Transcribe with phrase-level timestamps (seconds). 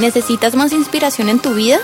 [0.00, 1.78] ¿Necesitas más inspiración en tu vida?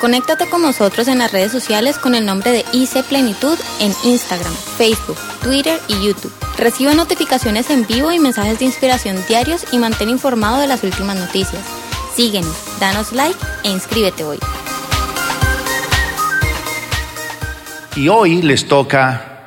[0.00, 4.52] Conéctate con nosotros en las redes sociales con el nombre de IC Plenitud en Instagram,
[4.76, 6.32] Facebook, Twitter y YouTube.
[6.58, 11.16] Recibe notificaciones en vivo y mensajes de inspiración diarios y mantén informado de las últimas
[11.16, 11.62] noticias.
[12.16, 14.38] Síguenos, danos like e inscríbete hoy.
[17.94, 19.46] Y hoy les toca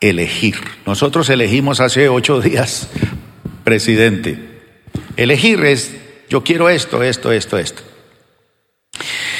[0.00, 0.56] elegir.
[0.84, 2.88] Nosotros elegimos hace ocho días
[3.62, 4.50] presidente.
[5.16, 6.01] Elegir es
[6.32, 7.82] yo quiero esto, esto, esto, esto.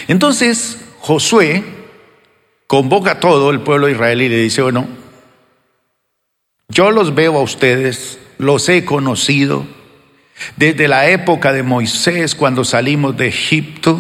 [0.09, 1.65] Entonces Josué
[2.67, 4.87] convoca a todo el pueblo de Israel y le dice, bueno,
[6.69, 9.65] yo los veo a ustedes, los he conocido
[10.57, 13.99] desde la época de Moisés cuando salimos de Egipto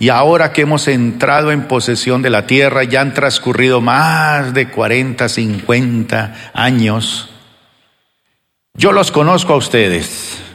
[0.00, 4.68] y ahora que hemos entrado en posesión de la tierra, ya han transcurrido más de
[4.68, 7.30] 40, 50 años.
[8.74, 10.49] Yo los conozco a ustedes.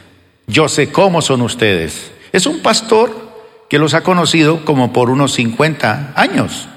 [0.46, 2.12] Yo sé cómo son ustedes.
[2.32, 3.26] Es un pastor
[3.68, 6.68] que los ha conocido como por unos 50 años.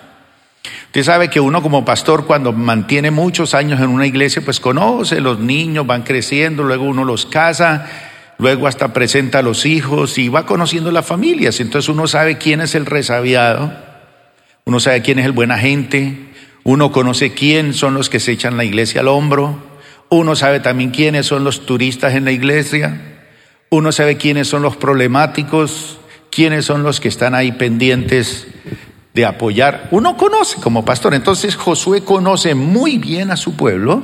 [0.87, 5.21] Usted sabe que uno como pastor cuando mantiene muchos años en una iglesia, pues conoce,
[5.21, 7.87] los niños van creciendo, luego uno los casa,
[8.39, 11.59] luego hasta presenta a los hijos y va conociendo las familias.
[11.59, 13.71] Entonces uno sabe quién es el resabiado,
[14.65, 16.31] uno sabe quién es el buena gente,
[16.63, 19.61] uno conoce quién son los que se echan la iglesia al hombro,
[20.09, 23.18] uno sabe también quiénes son los turistas en la iglesia,
[23.69, 25.99] uno sabe quiénes son los problemáticos,
[26.31, 28.47] quiénes son los que están ahí pendientes
[29.13, 29.87] de apoyar.
[29.91, 31.13] Uno conoce como pastor.
[31.13, 34.03] Entonces Josué conoce muy bien a su pueblo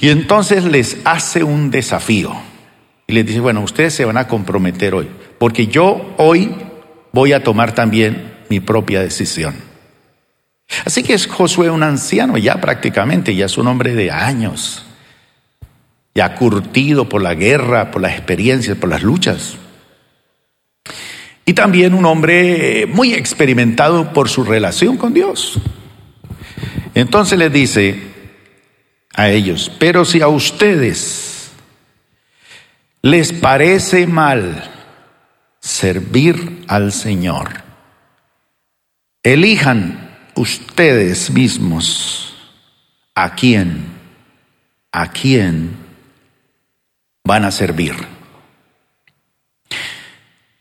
[0.00, 2.32] y entonces les hace un desafío.
[3.06, 6.54] Y les dice, bueno, ustedes se van a comprometer hoy, porque yo hoy
[7.12, 9.54] voy a tomar también mi propia decisión.
[10.84, 14.84] Así que es Josué un anciano ya prácticamente, ya es un hombre de años
[16.18, 19.56] ya curtido por la guerra, por las experiencias, por las luchas.
[21.44, 25.60] Y también un hombre muy experimentado por su relación con Dios.
[26.94, 28.02] Entonces les dice
[29.14, 31.52] a ellos, pero si a ustedes
[33.00, 34.68] les parece mal
[35.60, 37.62] servir al Señor,
[39.22, 42.34] elijan ustedes mismos
[43.14, 43.84] a quién,
[44.90, 45.87] a quién
[47.28, 47.94] van a servir.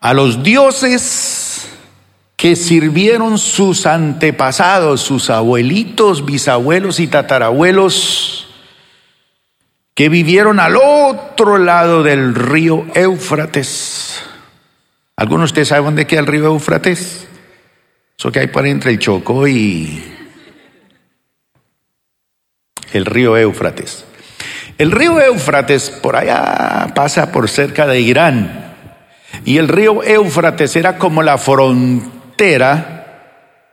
[0.02, 1.70] A los dioses
[2.36, 8.50] que sirvieron sus antepasados, sus abuelitos, bisabuelos y tatarabuelos,
[9.96, 14.22] que vivieron al otro lado del río Éufrates.
[15.16, 17.28] ¿Algunos de ustedes saben dónde queda el río Éufrates?
[18.20, 20.04] Eso que hay por entre el Chocó y
[22.92, 24.06] el río Éufrates.
[24.78, 28.76] El río Éufrates por allá pasa por cerca de Irán.
[29.44, 32.94] Y el río Éufrates era como la frontera.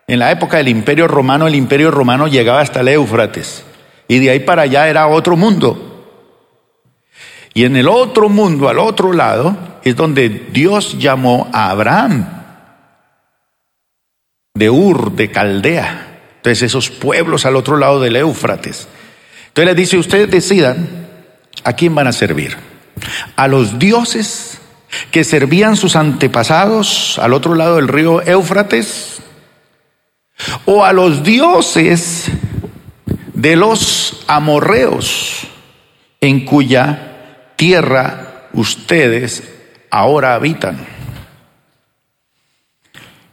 [0.07, 3.65] En la época del Imperio Romano, el Imperio Romano llegaba hasta el Éufrates.
[4.09, 5.91] Y de ahí para allá era otro mundo.
[7.53, 12.27] Y en el otro mundo, al otro lado, es donde Dios llamó a Abraham.
[14.55, 16.21] De Ur, de Caldea.
[16.37, 18.89] Entonces esos pueblos al otro lado del Éufrates.
[19.55, 21.07] Entonces les dice, ustedes decidan
[21.63, 22.57] a quién van a servir.
[23.37, 24.59] A los dioses
[25.13, 29.23] que servían sus antepasados al otro lado del río Éufrates,
[30.65, 32.27] o a los dioses
[33.33, 35.47] de los amorreos
[36.21, 39.45] en cuya tierra ustedes
[39.89, 40.85] ahora habitan.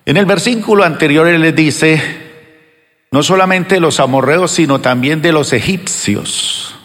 [0.06, 2.21] En el versículo anterior él les dice,
[3.12, 6.76] no solamente de los amorreos, sino también de los egipcios,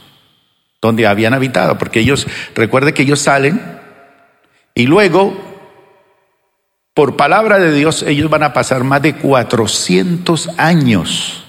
[0.82, 3.76] donde habían habitado, porque ellos, recuerde que ellos salen
[4.75, 5.34] y luego,
[6.92, 11.44] por palabra de Dios, ellos van a pasar más de 400 años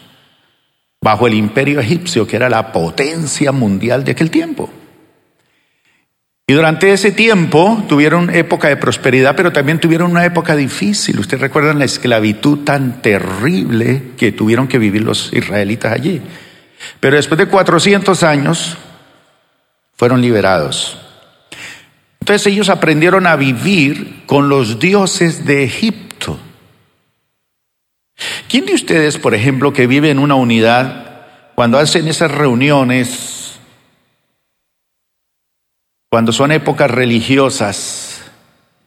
[1.02, 4.70] bajo el imperio egipcio, que era la potencia mundial de aquel tiempo.
[6.50, 11.20] Y durante ese tiempo tuvieron época de prosperidad, pero también tuvieron una época difícil.
[11.20, 16.22] Ustedes recuerdan la esclavitud tan terrible que tuvieron que vivir los israelitas allí.
[17.02, 18.78] Pero después de 400 años
[19.98, 20.98] fueron liberados.
[22.22, 26.40] Entonces ellos aprendieron a vivir con los dioses de Egipto.
[28.48, 33.37] ¿Quién de ustedes, por ejemplo, que vive en una unidad, cuando hacen esas reuniones,
[36.10, 38.22] cuando son épocas religiosas,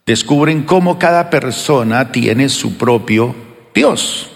[0.06, 3.34] descubren cómo cada persona tiene su propio
[3.74, 4.30] Dios.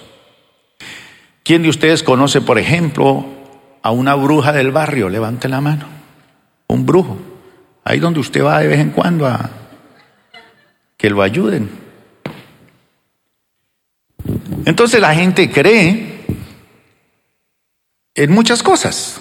[1.43, 3.27] ¿Quién de ustedes conoce, por ejemplo,
[3.83, 5.09] a una bruja del barrio?
[5.09, 5.87] Levante la mano.
[6.69, 7.19] Un brujo.
[7.85, 9.51] Ahí donde usted va de vez en cuando a...
[10.97, 11.71] que lo ayuden.
[14.65, 16.25] Entonces la gente cree
[18.15, 19.21] en muchas cosas.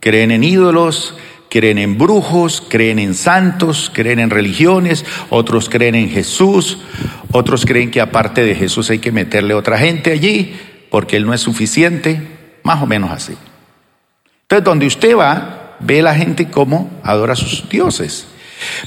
[0.00, 1.14] Creen en ídolos,
[1.48, 6.78] creen en brujos, creen en santos, creen en religiones, otros creen en Jesús,
[7.32, 10.56] otros creen que aparte de Jesús hay que meterle otra gente allí
[10.90, 12.20] porque Él no es suficiente,
[12.62, 13.36] más o menos así.
[14.42, 18.26] Entonces, donde usted va, ve la gente cómo adora a sus dioses.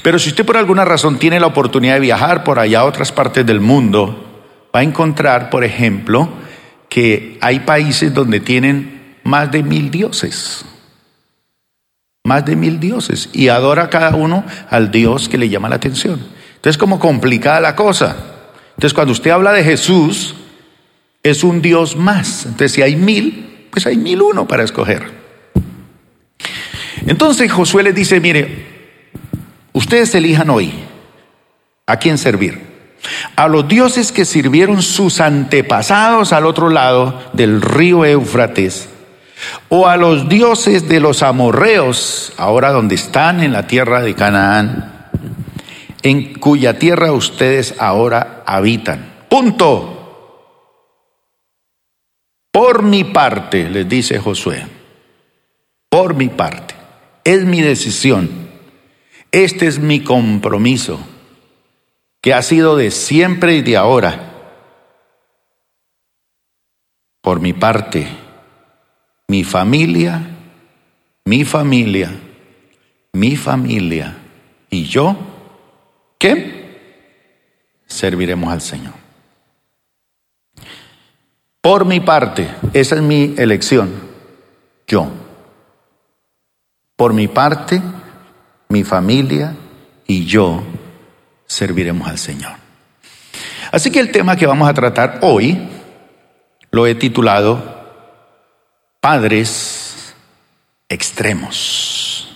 [0.02, 3.12] Pero si usted por alguna razón tiene la oportunidad de viajar por allá a otras
[3.12, 4.44] partes del mundo,
[4.74, 6.28] va a encontrar, por ejemplo,
[6.88, 10.64] que hay países donde tienen más de mil dioses
[12.24, 16.20] más de mil dioses y adora cada uno al Dios que le llama la atención.
[16.54, 18.16] Entonces, como complicada la cosa.
[18.76, 20.36] Entonces, cuando usted habla de Jesús,
[21.22, 22.44] es un Dios más.
[22.44, 25.10] Entonces, si hay mil, pues hay mil uno para escoger.
[27.06, 28.66] Entonces, Josué les dice, mire,
[29.72, 30.72] ustedes elijan hoy
[31.86, 32.70] a quién servir.
[33.34, 38.88] A los dioses que sirvieron sus antepasados al otro lado del río Éufrates
[39.68, 45.08] o a los dioses de los amorreos, ahora donde están en la tierra de Canaán,
[46.02, 49.24] en cuya tierra ustedes ahora habitan.
[49.28, 49.98] Punto.
[52.52, 54.66] Por mi parte, les dice Josué,
[55.88, 56.74] por mi parte,
[57.24, 58.30] es mi decisión,
[59.30, 61.00] este es mi compromiso,
[62.20, 64.28] que ha sido de siempre y de ahora.
[67.22, 68.06] Por mi parte,
[69.32, 70.20] mi familia,
[71.24, 72.10] mi familia,
[73.14, 74.14] mi familia
[74.68, 75.16] y yo,
[76.18, 76.36] ¿qué?
[77.86, 78.92] Serviremos al Señor.
[81.62, 83.90] Por mi parte, esa es mi elección,
[84.86, 85.10] yo.
[86.94, 87.80] Por mi parte,
[88.68, 89.56] mi familia
[90.06, 90.62] y yo
[91.46, 92.52] serviremos al Señor.
[93.72, 95.70] Así que el tema que vamos a tratar hoy
[96.70, 97.81] lo he titulado
[99.02, 100.14] padres
[100.88, 102.32] extremos.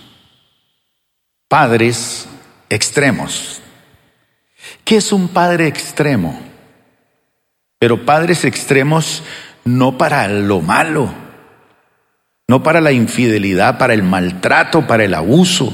[1.47, 2.27] Padres
[2.69, 3.61] extremos.
[4.83, 6.37] ¿Qué es un padre extremo?
[7.79, 9.23] Pero padres extremos
[9.63, 11.09] no para lo malo,
[12.49, 15.73] no para la infidelidad, para el maltrato, para el abuso.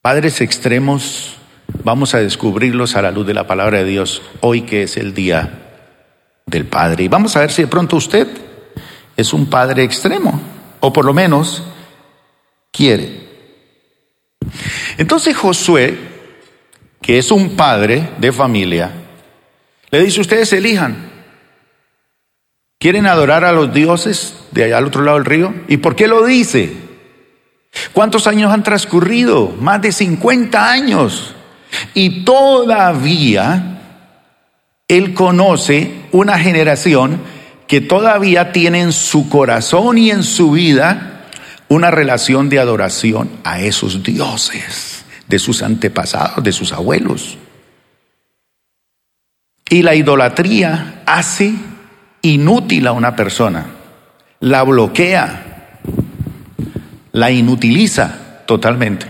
[0.00, 1.36] Padres extremos
[1.82, 5.14] vamos a descubrirlos a la luz de la palabra de Dios hoy que es el
[5.14, 5.82] día
[6.46, 7.02] del Padre.
[7.02, 8.47] Y vamos a ver si de pronto usted
[9.18, 10.40] es un padre extremo,
[10.78, 11.64] o por lo menos
[12.70, 13.28] quiere.
[14.96, 15.98] Entonces Josué,
[17.02, 18.92] que es un padre de familia,
[19.90, 21.10] le dice, ustedes elijan.
[22.78, 25.52] ¿Quieren adorar a los dioses de allá al otro lado del río?
[25.66, 26.76] ¿Y por qué lo dice?
[27.92, 29.48] ¿Cuántos años han transcurrido?
[29.60, 31.34] Más de 50 años.
[31.92, 33.80] Y todavía
[34.86, 37.20] él conoce una generación
[37.68, 41.26] que todavía tiene en su corazón y en su vida
[41.68, 47.36] una relación de adoración a esos dioses de sus antepasados, de sus abuelos.
[49.68, 51.52] Y la idolatría hace
[52.22, 53.66] inútil a una persona,
[54.40, 55.78] la bloquea,
[57.12, 59.06] la inutiliza totalmente.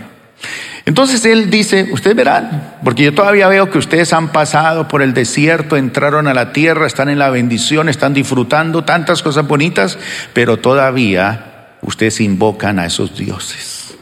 [0.89, 5.13] Entonces él dice, ustedes verán, porque yo todavía veo que ustedes han pasado por el
[5.13, 9.99] desierto, entraron a la tierra, están en la bendición, están disfrutando tantas cosas bonitas,
[10.33, 13.99] pero todavía ustedes invocan a esos dioses.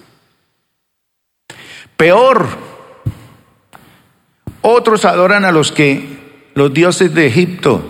[1.98, 2.48] Peor,
[4.62, 7.84] otros adoran a los que, los dioses de Egipto.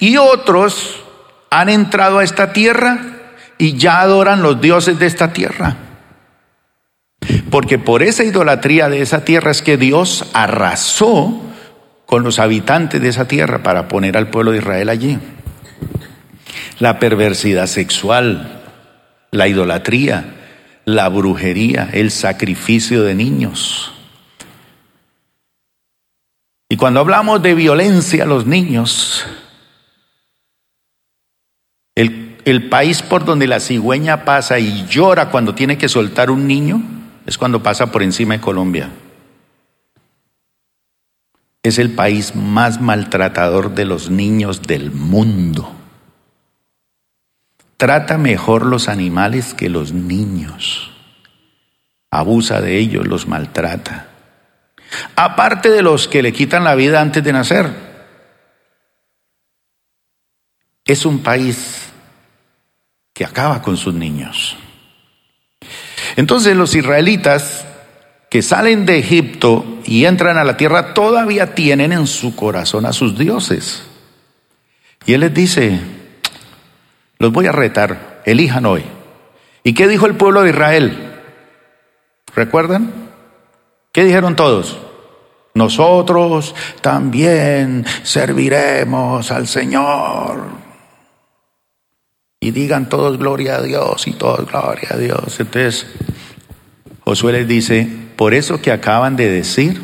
[0.00, 1.04] Y otros
[1.48, 3.18] han entrado a esta tierra
[3.60, 5.76] y ya adoran los dioses de esta tierra.
[7.50, 11.42] Porque por esa idolatría de esa tierra es que Dios arrasó
[12.06, 15.18] con los habitantes de esa tierra para poner al pueblo de Israel allí.
[16.78, 18.62] La perversidad sexual,
[19.30, 20.24] la idolatría,
[20.86, 23.92] la brujería, el sacrificio de niños.
[26.70, 29.26] Y cuando hablamos de violencia a los niños,
[32.44, 36.82] el país por donde la cigüeña pasa y llora cuando tiene que soltar un niño
[37.26, 38.90] es cuando pasa por encima de Colombia.
[41.62, 45.76] Es el país más maltratador de los niños del mundo.
[47.76, 50.90] Trata mejor los animales que los niños.
[52.10, 54.08] Abusa de ellos, los maltrata.
[55.16, 57.70] Aparte de los que le quitan la vida antes de nacer.
[60.84, 61.89] Es un país
[63.20, 64.56] que acaba con sus niños.
[66.16, 67.66] Entonces los israelitas
[68.30, 72.94] que salen de Egipto y entran a la tierra todavía tienen en su corazón a
[72.94, 73.82] sus dioses.
[75.04, 75.80] Y él les dice,
[77.18, 78.84] los voy a retar, elijan hoy.
[79.64, 81.12] ¿Y qué dijo el pueblo de Israel?
[82.34, 82.90] ¿Recuerdan?
[83.92, 84.78] ¿Qué dijeron todos?
[85.52, 90.59] Nosotros también serviremos al Señor.
[92.42, 95.38] Y digan todos gloria a Dios y todos gloria a Dios.
[95.38, 95.86] Entonces,
[97.00, 99.82] Josué les dice, por eso que acaban de decir,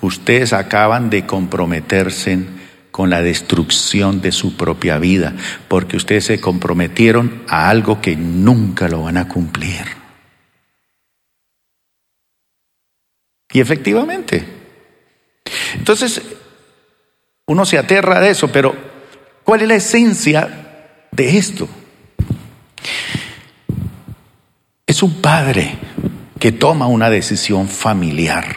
[0.00, 2.44] ustedes acaban de comprometerse
[2.90, 5.36] con la destrucción de su propia vida,
[5.68, 9.84] porque ustedes se comprometieron a algo que nunca lo van a cumplir.
[13.52, 14.44] Y efectivamente.
[15.74, 16.20] Entonces,
[17.46, 18.74] uno se aterra de eso, pero
[19.44, 20.65] ¿cuál es la esencia
[21.16, 21.68] de esto?
[24.86, 25.76] Es un padre
[26.38, 28.56] que toma una decisión familiar.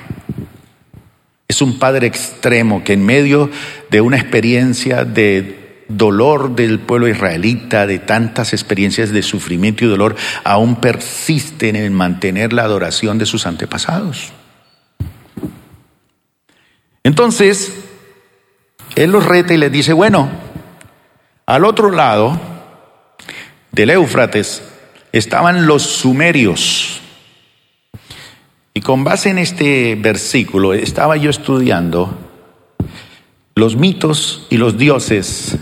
[1.47, 3.49] Es un padre extremo que en medio
[3.89, 10.15] de una experiencia de dolor del pueblo israelita, de tantas experiencias de sufrimiento y dolor,
[10.43, 14.31] aún persiste en mantener la adoración de sus antepasados.
[17.03, 17.73] Entonces,
[18.95, 20.29] él los reta y les dice, bueno,
[21.50, 22.39] al otro lado
[23.72, 24.62] del Éufrates
[25.12, 27.01] estaban los sumerios.
[28.75, 32.15] Y con base en este versículo estaba yo estudiando
[33.56, 35.58] los mitos y los dioses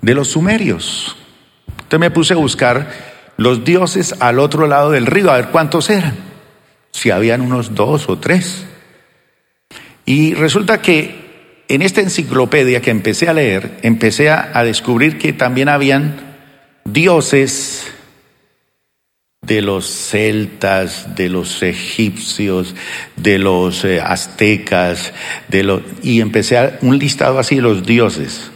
[0.00, 1.16] de los sumerios.
[1.70, 2.88] Entonces me puse a buscar
[3.36, 6.14] los dioses al otro lado del río, a ver cuántos eran.
[6.92, 8.64] Si habían unos dos o tres.
[10.06, 11.23] Y resulta que
[11.74, 16.16] en esta enciclopedia que empecé a leer, empecé a, descubrir que también habían
[16.84, 17.90] dioses
[19.42, 22.74] de los celtas, de los egipcios,
[23.16, 25.12] de los eh, aztecas,
[25.48, 28.50] de los, y empecé a, un listado así de los dioses.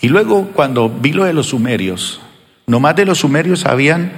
[0.00, 2.20] Y luego cuando vi lo de los sumerios,
[2.66, 4.12] nomás de los sumerios habían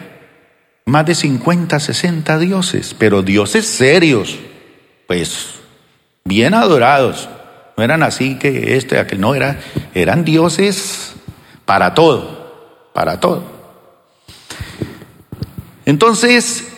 [0.86, 4.38] más de 50, 60 dioses, pero dioses serios,
[5.08, 5.54] pues
[6.24, 7.28] bien adorados.
[7.76, 9.58] No eran así que este, aquel, no, era,
[9.94, 11.14] eran dioses
[11.64, 13.42] para todo, para todo.
[15.86, 16.68] Entonces,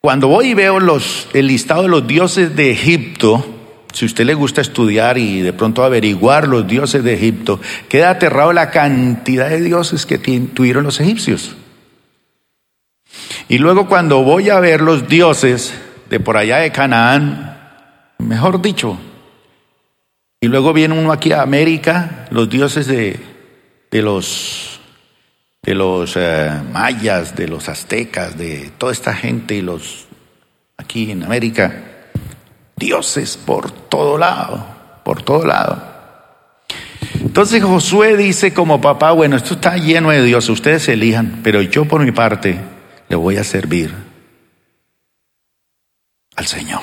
[0.00, 3.46] cuando voy y veo los, el listado de los dioses de Egipto,
[3.92, 8.10] si a usted le gusta estudiar y de pronto averiguar los dioses de Egipto, queda
[8.10, 11.54] aterrado la cantidad de dioses que tuvieron los egipcios.
[13.48, 15.74] Y luego cuando voy a ver los dioses
[16.10, 17.56] de por allá de Canaán,
[18.18, 18.98] mejor dicho,
[20.40, 23.20] y luego viene uno aquí a América, los dioses de,
[23.92, 24.80] de los,
[25.62, 30.08] de los eh, mayas, de los aztecas, de toda esta gente y los
[30.76, 31.84] aquí en América,
[32.74, 34.66] dioses por todo lado,
[35.04, 35.80] por todo lado.
[37.20, 41.84] Entonces Josué dice como papá, bueno, esto está lleno de dioses, ustedes elijan, pero yo
[41.84, 42.58] por mi parte
[43.08, 44.09] le voy a servir
[46.40, 46.82] al Señor.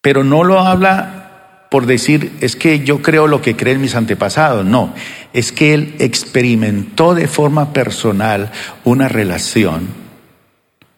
[0.00, 4.64] Pero no lo habla por decir, es que yo creo lo que creen mis antepasados.
[4.64, 4.92] No,
[5.32, 8.50] es que él experimentó de forma personal
[8.82, 9.86] una relación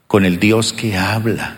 [0.07, 1.57] con el Dios que habla,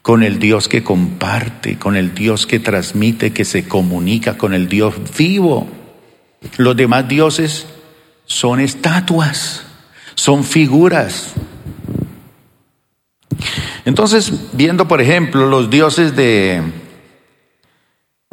[0.00, 4.70] con el Dios que comparte, con el Dios que transmite, que se comunica, con el
[4.70, 5.68] Dios vivo.
[6.56, 7.66] Los demás dioses
[8.24, 9.66] son estatuas
[10.18, 11.32] son figuras.
[13.88, 16.60] Entonces, viendo por ejemplo los dioses de...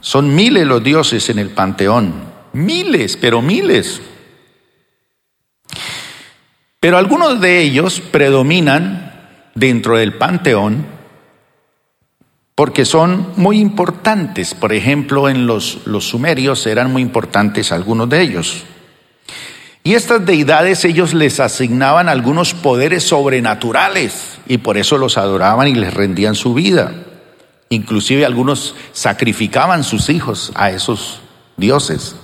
[0.02, 2.14] Son miles los dioses en el panteón,
[2.52, 4.02] miles, pero miles.
[6.82, 9.14] Pero algunos de ellos predominan
[9.56, 10.88] dentro del panteón
[12.54, 14.54] porque son muy importantes.
[14.56, 18.66] Por ejemplo, en los, los sumerios eran muy importantes algunos de ellos.
[19.86, 25.76] Y estas deidades ellos les asignaban algunos poderes sobrenaturales y por eso los adoraban y
[25.76, 26.92] les rendían su vida.
[27.70, 31.22] Inclusive algunos sacrificaban sus hijos a esos
[31.56, 32.16] dioses.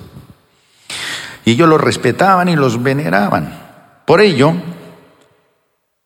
[1.45, 3.53] Y ellos los respetaban y los veneraban.
[4.07, 4.53] Por ello,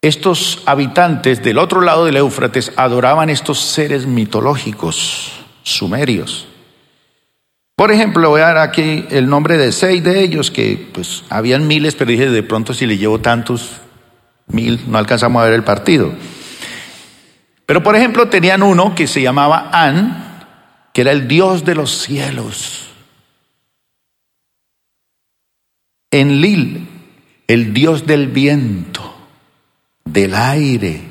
[0.01, 5.31] estos habitantes del otro lado del Éufrates adoraban estos seres mitológicos
[5.63, 6.49] sumerios.
[7.75, 11.67] Por ejemplo, voy a dar aquí el nombre de seis de ellos, que pues habían
[11.67, 13.81] miles, pero dije, de pronto si le llevo tantos,
[14.47, 16.13] mil, no alcanzamos a ver el partido.
[17.65, 20.45] Pero por ejemplo, tenían uno que se llamaba An,
[20.93, 22.81] que era el Dios de los cielos.
[26.11, 26.87] Enlil,
[27.47, 29.17] el dios del viento,
[30.05, 31.01] del aire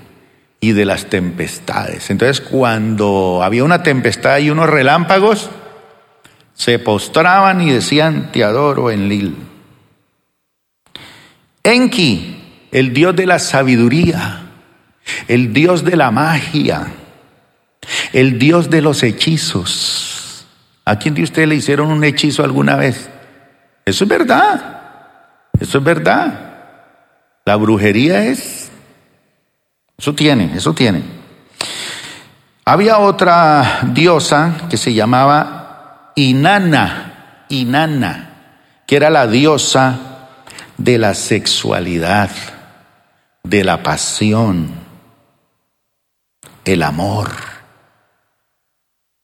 [0.61, 2.09] y de las tempestades.
[2.09, 5.51] Entonces, cuando había una tempestad y unos relámpagos,
[6.55, 9.37] se postraban y decían, te adoro, Enlil.
[11.63, 14.47] Enki, el dios de la sabiduría,
[15.29, 16.87] el dios de la magia,
[18.13, 20.47] el dios de los hechizos.
[20.85, 23.09] ¿A quién de ustedes le hicieron un hechizo alguna vez?
[23.85, 24.81] Eso es verdad.
[25.59, 26.55] Eso es verdad.
[27.45, 28.71] La brujería es...
[29.97, 31.03] Eso tiene, eso tiene.
[32.65, 35.64] Había otra diosa que se llamaba
[36.17, 38.31] Inanna, Inanna,
[38.87, 40.29] que era la diosa
[40.77, 42.31] de la sexualidad,
[43.43, 44.71] de la pasión,
[46.65, 47.31] el amor.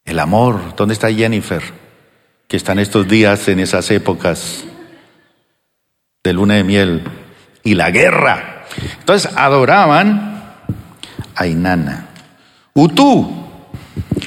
[0.04, 0.74] El amor.
[0.76, 1.62] ¿Dónde está Jennifer?
[2.48, 4.64] Que está en estos días, en esas épocas
[6.22, 7.04] de luna de miel.
[7.62, 8.64] Y la guerra.
[8.98, 10.42] Entonces adoraban
[11.34, 12.06] a Inanna.
[12.74, 13.46] Utú,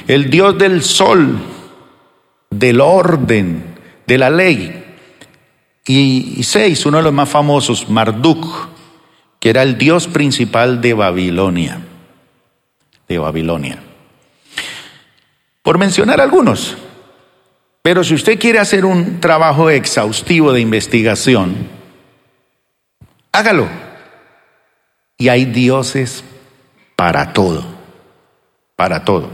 [0.06, 1.38] el dios del sol,
[2.58, 4.84] del orden, de la ley.
[5.86, 8.68] Y, seis, uno de los más famosos, Marduk,
[9.38, 11.80] que era el dios principal de Babilonia.
[13.06, 13.78] De Babilonia.
[15.62, 16.76] Por mencionar algunos.
[17.82, 21.54] Pero si usted quiere hacer un trabajo exhaustivo de investigación,
[23.30, 23.68] hágalo.
[25.18, 26.24] Y hay dioses
[26.96, 27.62] para todo,
[28.74, 29.28] para todo.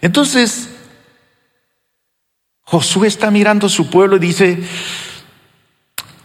[0.00, 0.69] Entonces,
[2.70, 4.56] Josué está mirando su pueblo y dice,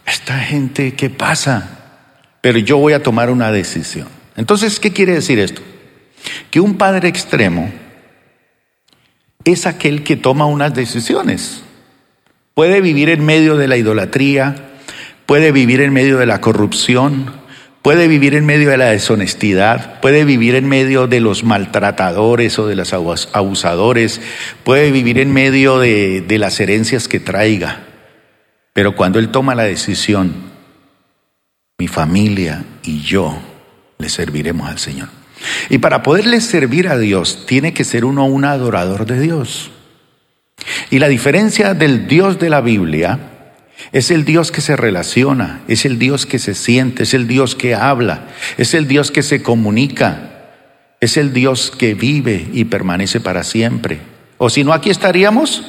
[0.06, 1.70] esta gente, ¿qué pasa?
[2.40, 4.06] Pero yo voy a tomar una decisión.
[4.36, 5.60] Entonces, ¿qué quiere decir esto?
[6.52, 7.72] Que un padre extremo
[9.42, 11.62] es aquel que toma unas decisiones.
[12.54, 14.54] Puede vivir en medio de la idolatría,
[15.26, 17.34] puede vivir en medio de la corrupción,
[17.86, 22.66] puede vivir en medio de la deshonestidad, puede vivir en medio de los maltratadores o
[22.66, 24.20] de los abusadores,
[24.64, 27.84] puede vivir en medio de, de las herencias que traiga.
[28.72, 30.34] Pero cuando Él toma la decisión,
[31.78, 33.38] mi familia y yo
[33.98, 35.06] le serviremos al Señor.
[35.68, 39.70] Y para poderle servir a Dios, tiene que ser uno un adorador de Dios.
[40.90, 43.35] Y la diferencia del Dios de la Biblia
[43.92, 47.54] es el Dios que se relaciona, es el Dios que se siente, es el Dios
[47.54, 50.32] que habla, es el Dios que se comunica,
[51.00, 54.00] es el Dios que vive y permanece para siempre.
[54.38, 55.64] O si no, aquí estaríamos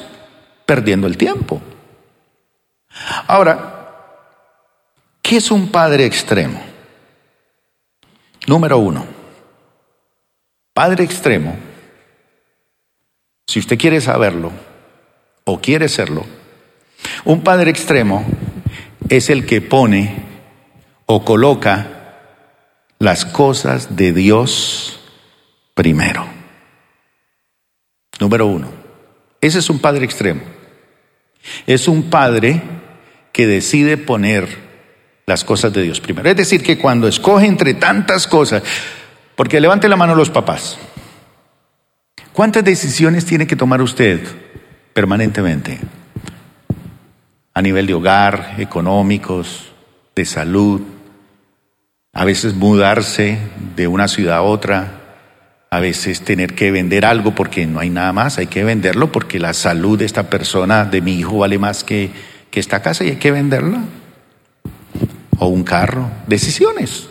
[0.66, 1.62] perdiendo el tiempo.
[3.26, 3.86] Ahora,
[5.22, 6.62] ¿qué es un padre extremo?
[8.46, 9.06] Número uno,
[10.72, 11.56] padre extremo,
[13.46, 14.52] si usted quiere saberlo
[15.44, 16.24] o quiere serlo,
[17.24, 18.24] un padre extremo
[19.08, 20.22] es el que pone
[21.06, 21.98] o coloca
[22.98, 25.00] las cosas de Dios
[25.74, 26.26] primero.
[28.20, 28.68] Número uno,
[29.40, 30.40] ese es un padre extremo.
[31.66, 32.60] Es un padre
[33.32, 34.48] que decide poner
[35.26, 36.28] las cosas de Dios primero.
[36.28, 38.62] Es decir, que cuando escoge entre tantas cosas,
[39.36, 40.78] porque levante la mano los papás,
[42.32, 44.20] ¿cuántas decisiones tiene que tomar usted
[44.92, 45.78] permanentemente?
[47.58, 49.72] A nivel de hogar, económicos,
[50.14, 50.80] de salud,
[52.12, 53.38] a veces mudarse
[53.74, 54.92] de una ciudad a otra,
[55.68, 59.40] a veces tener que vender algo porque no hay nada más, hay que venderlo porque
[59.40, 62.12] la salud de esta persona, de mi hijo, vale más que
[62.50, 63.82] que esta casa y hay que venderla.
[65.38, 66.10] O un carro.
[66.26, 67.08] Decisiones.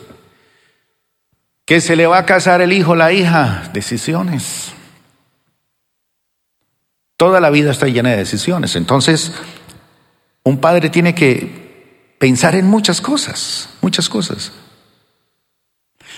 [1.65, 3.69] Que se le va a casar el hijo, la hija.
[3.73, 4.73] Decisiones.
[7.17, 8.75] Toda la vida está llena de decisiones.
[8.75, 9.33] Entonces,
[10.47, 14.51] un padre tiene que pensar en muchas cosas, muchas cosas.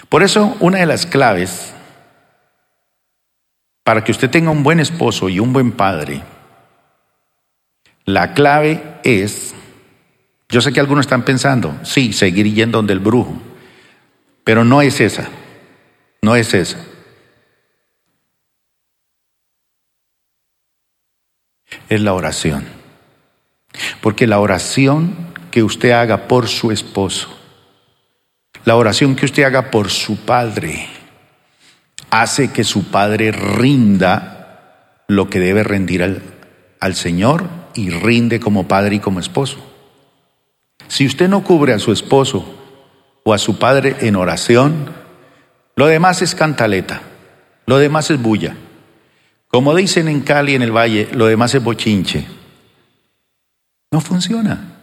[0.07, 1.73] Por eso, una de las claves
[3.83, 6.21] para que usted tenga un buen esposo y un buen padre
[8.09, 9.53] la clave es,
[10.49, 13.39] yo sé que algunos están pensando, sí, seguir yendo donde el brujo,
[14.43, 15.29] pero no es esa,
[16.23, 16.79] no es esa.
[21.87, 22.78] Es la oración.
[24.01, 25.15] Porque la oración
[25.51, 27.35] que usted haga por su esposo,
[28.65, 30.87] la oración que usted haga por su padre,
[32.09, 36.21] hace que su padre rinda lo que debe rendir al,
[36.79, 39.57] al Señor y rinde como padre y como esposo.
[40.87, 42.45] Si usted no cubre a su esposo
[43.23, 44.91] o a su padre en oración,
[45.75, 47.01] lo demás es cantaleta,
[47.65, 48.55] lo demás es bulla.
[49.47, 52.25] Como dicen en Cali, en el Valle, lo demás es bochinche.
[53.91, 54.75] No funciona.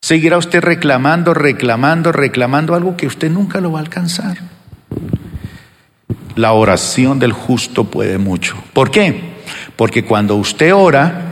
[0.00, 4.38] Seguirá usted reclamando, reclamando, reclamando algo que usted nunca lo va a alcanzar.
[6.34, 8.56] La oración del justo puede mucho.
[8.72, 9.36] ¿Por qué?
[9.76, 11.26] Porque cuando usted ora,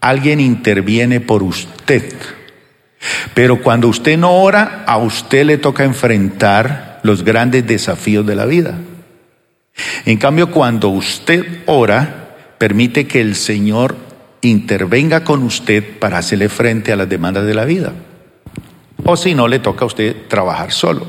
[0.00, 2.14] alguien interviene por usted.
[3.34, 8.46] Pero cuando usted no ora, a usted le toca enfrentar los grandes desafíos de la
[8.46, 8.78] vida.
[10.04, 14.05] En cambio, cuando usted ora, permite que el Señor
[14.48, 17.92] intervenga con usted para hacerle frente a las demandas de la vida.
[19.04, 21.06] O si no, le toca a usted trabajar solo.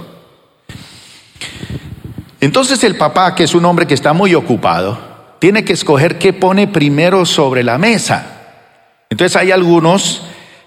[2.39, 5.00] Entonces el papá, que es un hombre que está muy ocupado,
[5.39, 8.26] tiene que escoger qué pone primero sobre la mesa.
[9.10, 10.23] Entonces hay algunos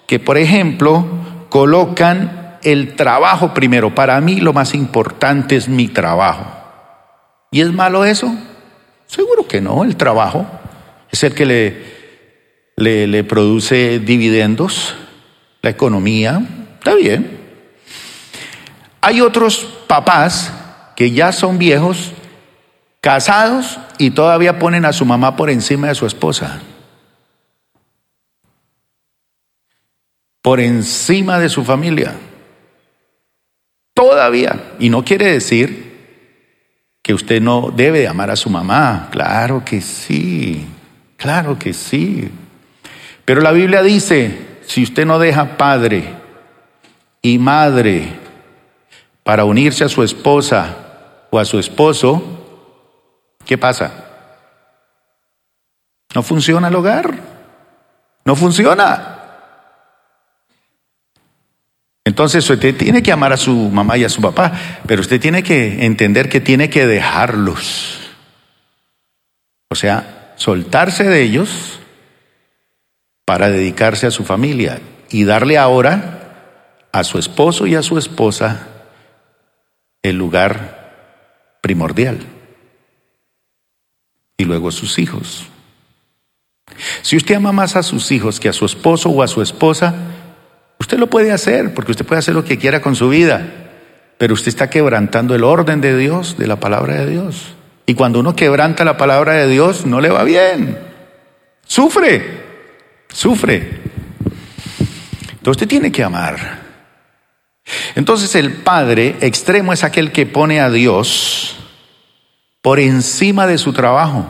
[0.07, 1.07] que, por ejemplo,
[1.49, 3.95] colocan el trabajo primero.
[3.95, 6.45] Para mí lo más importante es mi trabajo.
[7.51, 8.35] ¿Y es malo eso?
[9.07, 10.47] Seguro que no, el trabajo
[11.11, 12.00] es el que le,
[12.81, 14.95] le, produce dividendos,
[15.63, 16.43] la economía,
[16.79, 17.39] está bien.
[19.03, 20.53] Hay otros papás
[20.97, 22.13] que ya son viejos,
[23.01, 26.61] casados y todavía ponen a su mamá por encima de su esposa.
[30.43, 32.15] Por encima de su familia.
[33.93, 34.75] Todavía.
[34.79, 35.91] Y no quiere decir
[37.03, 39.09] que usted no debe amar a su mamá.
[39.11, 40.67] Claro que sí.
[41.19, 42.31] Claro que sí.
[43.25, 46.15] Pero la Biblia dice, si usted no deja padre
[47.23, 48.09] y madre
[49.23, 50.77] para unirse a su esposa
[51.31, 52.23] o a su esposo,
[53.45, 54.07] ¿qué pasa?
[56.15, 57.15] No funciona el hogar.
[58.25, 59.17] No funciona.
[62.05, 64.53] Entonces usted tiene que amar a su mamá y a su papá,
[64.87, 68.01] pero usted tiene que entender que tiene que dejarlos.
[69.69, 71.80] O sea, soltarse de ellos
[73.31, 78.67] para dedicarse a su familia y darle ahora a su esposo y a su esposa
[80.03, 82.19] el lugar primordial.
[84.37, 85.47] Y luego sus hijos.
[87.03, 89.95] Si usted ama más a sus hijos que a su esposo o a su esposa,
[90.81, 93.47] Usted lo puede hacer, porque usted puede hacer lo que quiera con su vida,
[94.19, 97.55] pero usted está quebrantando el orden de Dios, de la palabra de Dios.
[97.87, 100.79] Y cuando uno quebranta la palabra de Dios, no le va bien.
[101.65, 102.50] Sufre,
[103.13, 103.81] sufre.
[105.31, 106.61] Entonces usted tiene que amar.
[107.95, 111.57] Entonces el Padre extremo es aquel que pone a Dios
[112.63, 114.29] por encima de su trabajo.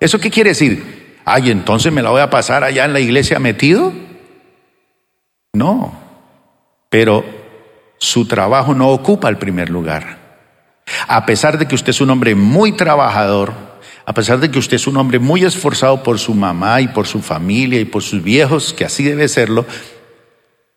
[0.00, 1.16] ¿Eso qué quiere decir?
[1.24, 3.92] Ay, entonces me la voy a pasar allá en la iglesia metido.
[5.52, 5.98] No,
[6.90, 7.24] pero
[7.98, 10.18] su trabajo no ocupa el primer lugar.
[11.08, 13.54] A pesar de que usted es un hombre muy trabajador,
[14.08, 17.08] a pesar de que usted es un hombre muy esforzado por su mamá y por
[17.08, 19.66] su familia y por sus viejos, que así debe serlo,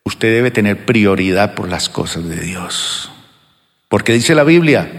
[0.04, 3.12] usted debe tener prioridad por las cosas de Dios.
[3.88, 4.90] Porque dice la Biblia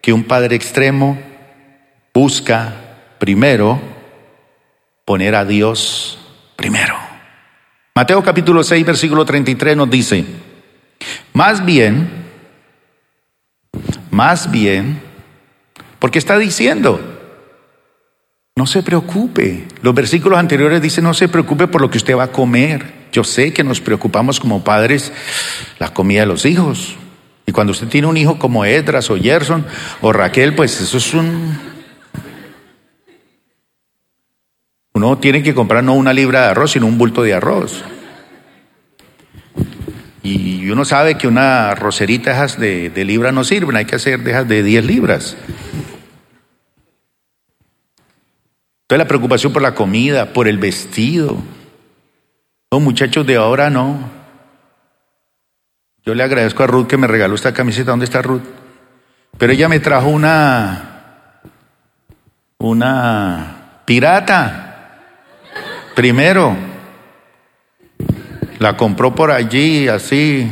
[0.00, 1.18] que un padre extremo
[2.14, 2.72] busca
[3.18, 3.80] primero
[5.04, 6.20] poner a Dios
[6.54, 6.96] primero.
[7.96, 10.24] Mateo capítulo 6, versículo 33 nos dice,
[11.32, 12.08] más bien,
[14.12, 15.00] más bien,
[15.98, 17.15] porque está diciendo,
[18.56, 19.68] no se preocupe.
[19.82, 23.06] Los versículos anteriores dicen, no se preocupe por lo que usted va a comer.
[23.12, 25.12] Yo sé que nos preocupamos como padres
[25.78, 26.96] la comida de los hijos.
[27.44, 29.66] Y cuando usted tiene un hijo como Edras o Gerson
[30.00, 31.58] o Raquel, pues eso es un,
[34.96, 37.84] Uno tiene que comprar no una libra de arroz, sino un bulto de arroz.
[40.22, 44.48] Y uno sabe que una rocerita de, de libra no sirven, hay que hacer dejas
[44.48, 45.36] de 10 libras.
[48.86, 51.36] Entonces la preocupación por la comida, por el vestido.
[52.70, 53.98] Los muchachos de ahora no.
[56.04, 57.90] Yo le agradezco a Ruth que me regaló esta camiseta.
[57.90, 58.44] ¿Dónde está Ruth?
[59.38, 61.40] Pero ella me trajo una,
[62.58, 65.02] una pirata.
[65.96, 66.56] Primero,
[68.60, 70.48] la compró por allí, así.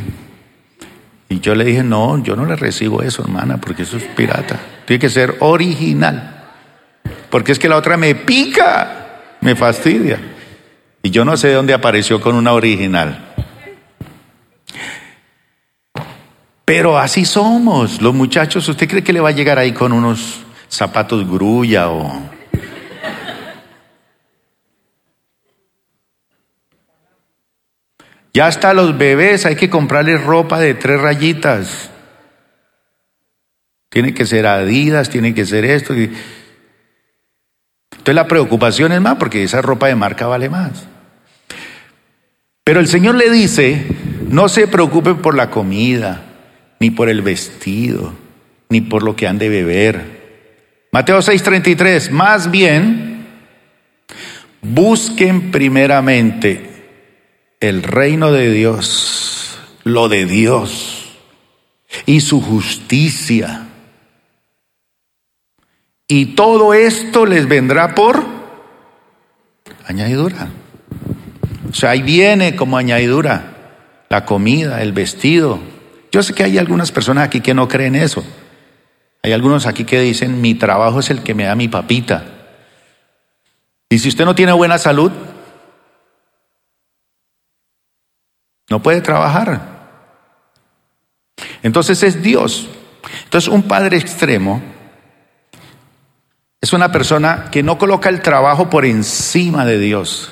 [1.29, 4.59] Y yo le dije, no, yo no le recibo eso, hermana, porque eso es pirata.
[4.85, 6.34] Tiene que ser original.
[7.29, 10.19] Porque es que la otra me pica, me fastidia.
[11.03, 13.33] Y yo no sé de dónde apareció con una original.
[16.65, 18.67] Pero así somos, los muchachos.
[18.67, 22.35] ¿Usted cree que le va a llegar ahí con unos zapatos grulla o
[28.35, 31.89] Ya hasta los bebés hay que comprarles ropa de tres rayitas.
[33.87, 35.93] Tiene que ser Adidas, tiene que ser esto.
[38.05, 40.85] Entonces la preocupación es más porque esa ropa de marca vale más.
[42.63, 43.83] Pero el Señor le dice,
[44.29, 46.21] no se preocupen por la comida,
[46.79, 48.13] ni por el vestido,
[48.69, 50.21] ni por lo que han de beber.
[50.91, 53.25] Mateo 6:33, más bien,
[54.61, 56.83] busquen primeramente
[57.59, 61.17] el reino de Dios, lo de Dios
[62.05, 63.64] y su justicia.
[66.07, 68.23] Y todo esto les vendrá por
[69.85, 70.49] añadidura.
[71.69, 73.55] O sea, ahí viene como añadidura
[74.09, 75.59] la comida, el vestido.
[76.11, 78.23] Yo sé que hay algunas personas aquí que no creen eso.
[79.23, 82.23] Hay algunos aquí que dicen, mi trabajo es el que me da mi papita.
[83.89, 85.11] Y si usted no tiene buena salud,
[88.69, 89.75] no puede trabajar.
[91.63, 92.67] Entonces es Dios.
[93.23, 94.74] Entonces un padre extremo
[96.65, 100.31] es una persona que no coloca el trabajo por encima de Dios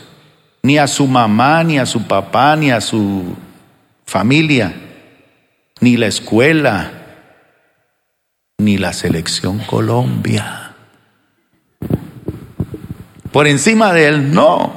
[0.64, 3.36] ni a su mamá, ni a su papá, ni a su
[4.04, 4.74] familia,
[5.80, 6.92] ni la escuela,
[8.58, 10.74] ni la selección Colombia.
[13.32, 14.74] Por encima de él, no.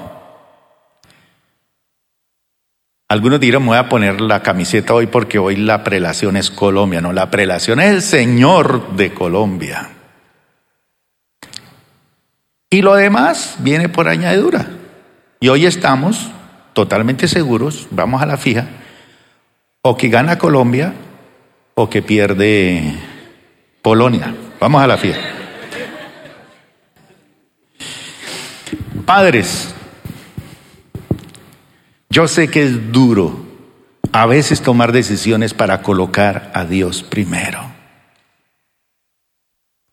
[3.08, 7.00] Algunos dirán, me voy a poner la camiseta hoy porque hoy la prelación es Colombia.
[7.00, 9.95] No, la prelación es el Señor de Colombia.
[12.70, 14.66] Y lo demás viene por añadidura.
[15.40, 16.30] Y hoy estamos
[16.72, 18.66] totalmente seguros, vamos a la fija,
[19.82, 20.92] o que gana Colombia
[21.74, 22.94] o que pierde
[23.82, 24.34] Polonia.
[24.58, 25.20] Vamos a la fija.
[29.04, 29.74] Padres,
[32.10, 33.46] yo sé que es duro
[34.10, 37.60] a veces tomar decisiones para colocar a Dios primero.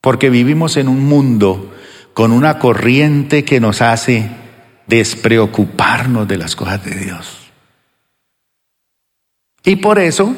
[0.01, 1.72] Porque vivimos en un mundo
[2.13, 4.29] con una corriente que nos hace
[4.87, 7.51] despreocuparnos de las cosas de Dios.
[9.63, 10.35] Y por eso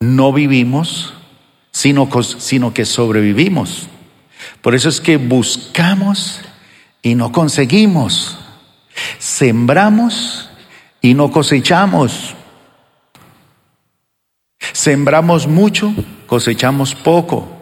[0.00, 1.14] no vivimos,
[1.70, 3.88] sino, sino que sobrevivimos.
[4.62, 6.40] Por eso es que buscamos
[7.02, 8.38] y no conseguimos.
[9.18, 10.50] Sembramos
[11.00, 12.34] y no cosechamos.
[14.72, 15.92] Sembramos mucho,
[16.26, 17.59] cosechamos poco.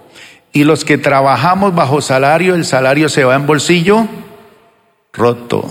[0.52, 4.06] Y los que trabajamos bajo salario, el salario se va en bolsillo
[5.12, 5.68] roto.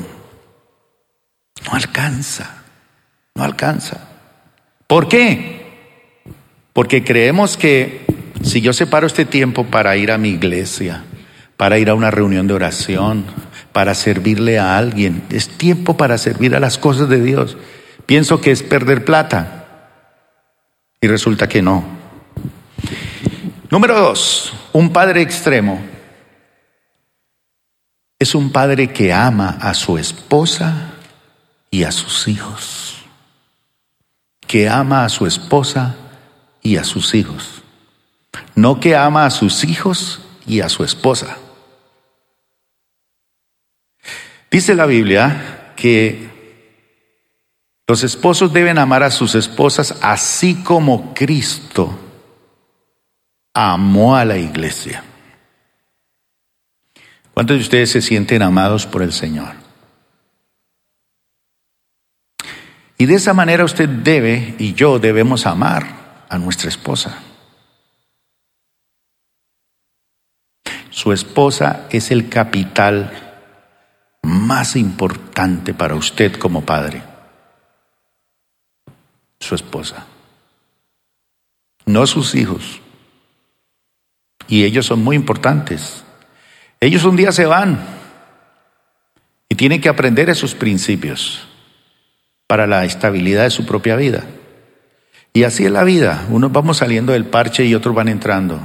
[1.65, 2.63] No alcanza,
[3.35, 4.07] no alcanza.
[4.85, 5.57] ¿Por qué?
[6.73, 8.05] Porque creemos que
[8.43, 11.03] si yo separo este tiempo para ir a mi iglesia,
[11.57, 13.25] para ir a una reunión de oración,
[13.71, 17.57] para servirle a alguien, es tiempo para servir a las cosas de Dios.
[18.05, 19.65] Pienso que es perder plata
[21.01, 21.83] y resulta que no.
[23.69, 25.81] Número dos, un padre extremo
[28.19, 30.93] es un padre que ama a su esposa
[31.71, 33.03] y a sus hijos.
[34.45, 35.95] Que ama a su esposa
[36.61, 37.63] y a sus hijos.
[38.53, 41.39] No que ama a sus hijos y a su esposa.
[44.51, 46.29] Dice la Biblia que
[47.87, 52.03] los esposos deben amar a sus esposas así como Cristo
[53.59, 55.03] amó a la iglesia.
[57.33, 59.55] ¿Cuántos de ustedes se sienten amados por el Señor?
[62.99, 67.17] Y de esa manera usted debe y yo debemos amar a nuestra esposa.
[70.91, 73.11] Su esposa es el capital
[74.21, 77.01] más importante para usted como padre.
[79.39, 80.05] Su esposa.
[81.87, 82.81] No sus hijos.
[84.47, 86.03] Y ellos son muy importantes.
[86.79, 87.79] Ellos un día se van
[89.49, 91.47] y tienen que aprender esos principios
[92.47, 94.23] para la estabilidad de su propia vida.
[95.33, 96.25] Y así es la vida.
[96.29, 98.59] Unos vamos saliendo del parche y otros van entrando.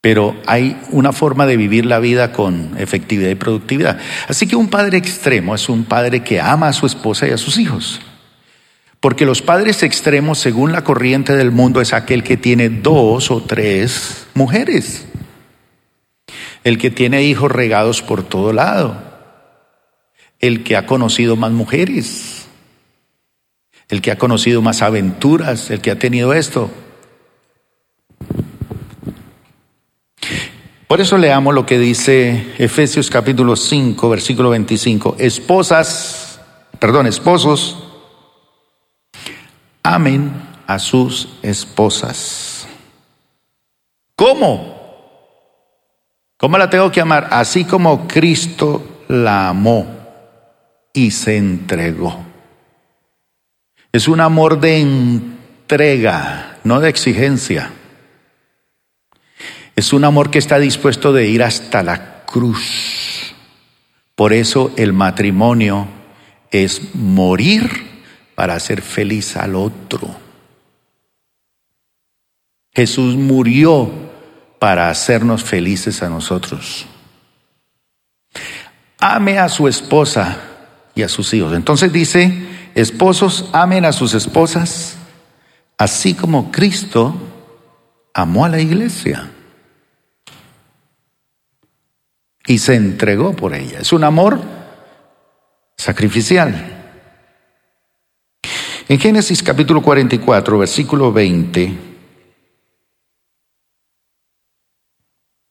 [0.00, 4.00] Pero hay una forma de vivir la vida con efectividad y productividad.
[4.28, 7.38] Así que un padre extremo es un padre que ama a su esposa y a
[7.38, 8.00] sus hijos.
[9.02, 13.42] Porque los padres extremos, según la corriente del mundo, es aquel que tiene dos o
[13.42, 15.04] tres mujeres
[16.64, 19.02] el que tiene hijos regados por todo lado,
[20.38, 22.46] el que ha conocido más mujeres,
[23.88, 26.70] el que ha conocido más aventuras, el que ha tenido esto.
[30.86, 35.16] Por eso leamos lo que dice Efesios capítulo 5, versículo 25.
[35.18, 36.38] Esposas,
[36.78, 37.91] perdón, esposos,
[39.82, 40.32] amen
[40.66, 42.66] a sus esposas.
[44.16, 44.80] ¿Cómo?
[46.36, 47.28] ¿Cómo la tengo que amar?
[47.30, 49.86] Así como Cristo la amó
[50.92, 52.24] y se entregó.
[53.92, 57.70] Es un amor de entrega, no de exigencia.
[59.76, 63.34] Es un amor que está dispuesto de ir hasta la cruz.
[64.14, 65.86] Por eso el matrimonio
[66.50, 67.91] es morir
[68.34, 70.08] para hacer feliz al otro.
[72.74, 73.90] Jesús murió
[74.58, 76.86] para hacernos felices a nosotros.
[78.98, 80.38] Ame a su esposa
[80.94, 81.54] y a sus hijos.
[81.54, 82.32] Entonces dice,
[82.74, 84.96] esposos, amen a sus esposas,
[85.76, 87.14] así como Cristo
[88.14, 89.30] amó a la iglesia
[92.46, 93.80] y se entregó por ella.
[93.80, 94.40] Es un amor
[95.76, 96.81] sacrificial.
[98.92, 101.78] En Génesis capítulo 44, versículo 20,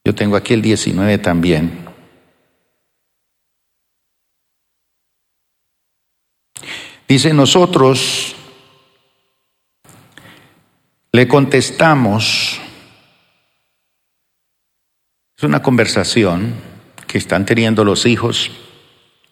[0.05, 1.83] yo tengo aquí el 19 también.
[7.07, 8.35] Dice, nosotros
[11.11, 12.61] le contestamos,
[15.35, 16.53] es una conversación
[17.07, 18.51] que están teniendo los hijos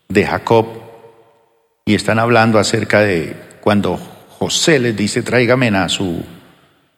[0.07, 0.65] de Jacob
[1.85, 3.97] y están hablando acerca de cuando
[4.37, 6.23] José les dice, tráigame a su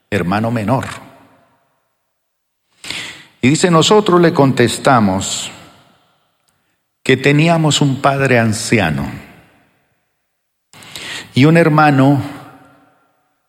[0.09, 0.85] hermano menor.
[3.41, 5.51] Y dice, nosotros le contestamos
[7.03, 9.09] que teníamos un padre anciano
[11.33, 12.21] y un hermano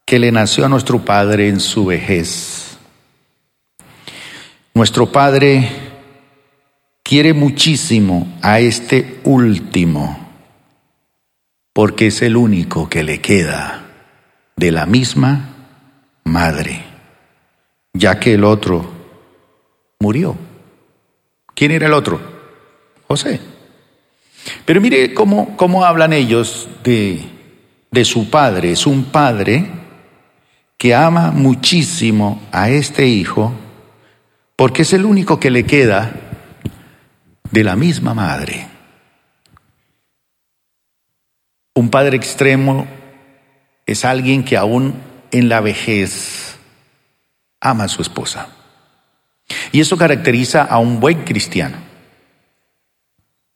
[0.04, 2.76] que le nació a nuestro Padre en su vejez.
[4.74, 5.68] Nuestro Padre
[7.02, 10.21] quiere muchísimo a este último,
[11.72, 13.86] porque es el único que le queda
[14.56, 15.48] de la misma
[16.24, 16.84] madre,
[17.92, 18.90] ya que el otro
[19.98, 20.36] murió.
[21.54, 22.20] ¿Quién era el otro?
[23.06, 23.40] José.
[24.64, 27.32] Pero mire cómo, cómo hablan ellos de
[27.92, 28.72] de su padre.
[28.72, 29.70] Es un padre
[30.76, 33.52] que ama muchísimo a este hijo
[34.56, 36.12] porque es el único que le queda
[37.50, 38.66] de la misma madre.
[41.74, 42.86] Un padre extremo
[43.86, 44.94] es alguien que aún
[45.30, 46.56] en la vejez
[47.60, 48.48] ama a su esposa.
[49.70, 51.76] Y eso caracteriza a un buen cristiano.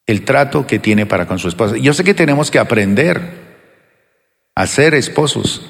[0.06, 1.76] El trato que tiene para con su esposa.
[1.76, 3.46] Yo sé que tenemos que aprender
[4.54, 5.66] a ser esposos.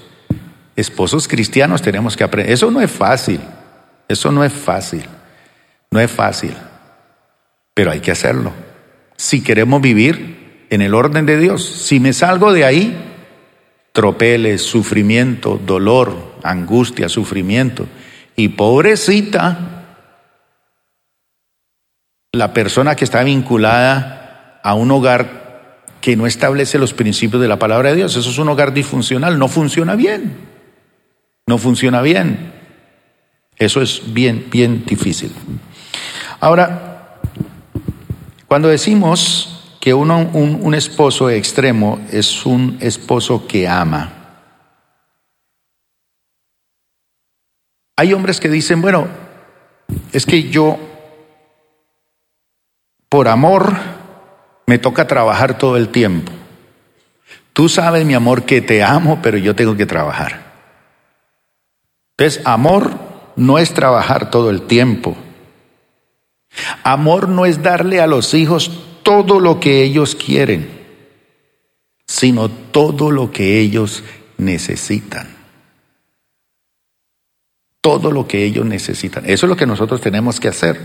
[0.76, 2.52] Esposos cristianos tenemos que aprender.
[2.52, 3.40] Eso no es fácil.
[4.08, 5.04] Eso no es fácil.
[5.90, 6.54] No es fácil.
[7.74, 8.52] Pero hay que hacerlo.
[9.16, 11.64] Si queremos vivir en el orden de Dios.
[11.64, 12.96] Si me salgo de ahí,
[13.92, 17.86] tropeles, sufrimiento, dolor, angustia, sufrimiento.
[18.36, 19.76] Y pobrecita,
[22.32, 27.58] la persona que está vinculada a un hogar que no establece los principios de la
[27.58, 28.16] palabra de Dios.
[28.16, 30.36] Eso es un hogar disfuncional, no funciona bien.
[31.46, 32.52] No funciona bien.
[33.56, 35.32] Eso es bien, bien difícil.
[36.40, 37.18] Ahora,
[38.46, 39.55] cuando decimos
[39.86, 44.12] que uno, un, esposo extremo es un esposo que ama,
[47.94, 49.06] hay hombres que dicen, bueno,
[50.12, 50.76] es que yo,
[53.08, 53.76] por amor,
[54.66, 56.32] me toca trabajar todo el tiempo.
[57.52, 60.52] Tú sabes, mi amor, que te amo, pero yo tengo que trabajar.
[62.16, 62.90] Entonces, amor
[63.36, 65.16] no es trabajar todo el tiempo.
[66.82, 70.68] Amor no es darle a los hijos todo lo que ellos quieren,
[72.06, 74.02] sino todo lo que ellos
[74.36, 75.28] necesitan.
[77.80, 79.24] Todo lo que ellos necesitan.
[79.24, 80.80] Eso es lo que nosotros tenemos que hacer.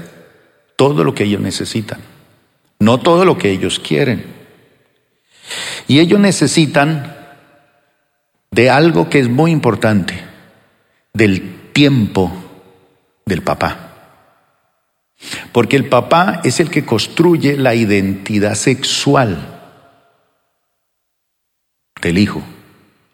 [0.76, 2.00] Todo lo que ellos necesitan
[2.82, 4.26] no todo lo que ellos quieren.
[5.88, 7.16] Y ellos necesitan
[8.50, 10.20] de algo que es muy importante,
[11.14, 12.32] del tiempo
[13.26, 13.91] del papá.
[15.52, 19.60] Porque el papá es el que construye la identidad sexual
[22.02, 22.42] del hijo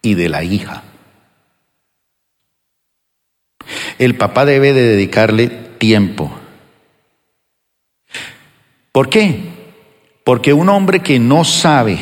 [0.01, 0.83] y de la hija.
[3.97, 6.31] El papá debe de dedicarle tiempo.
[8.91, 9.41] ¿Por qué?
[10.23, 11.99] Porque un hombre que no sabe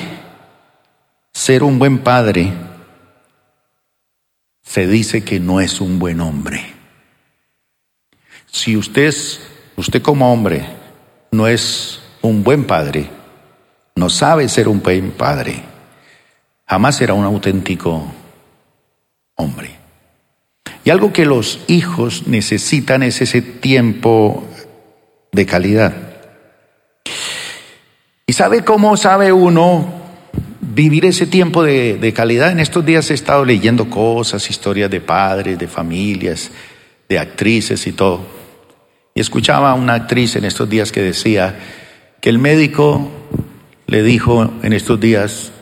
[1.33, 2.53] ser un buen padre,
[4.63, 6.73] se dice que no es un buen hombre.
[8.47, 9.13] Si usted,
[9.75, 10.65] usted como hombre,
[11.31, 13.09] no es un buen padre,
[13.95, 15.61] no sabe ser un buen padre,
[16.67, 18.05] jamás será un auténtico
[19.35, 19.75] hombre.
[20.83, 24.43] Y algo que los hijos necesitan es ese tiempo
[25.31, 25.93] de calidad.
[28.27, 30.05] ¿Y sabe cómo sabe uno
[30.75, 32.51] vivir ese tiempo de, de, calidad.
[32.51, 36.51] En estos días he estado leyendo cosas, historias de padres, de familias,
[37.07, 38.44] de actrices y todo.
[39.17, 41.57] Y escuchaba a una actriz en estos días que decía
[42.19, 43.09] que el médico
[43.87, 45.53] le dijo en estos días,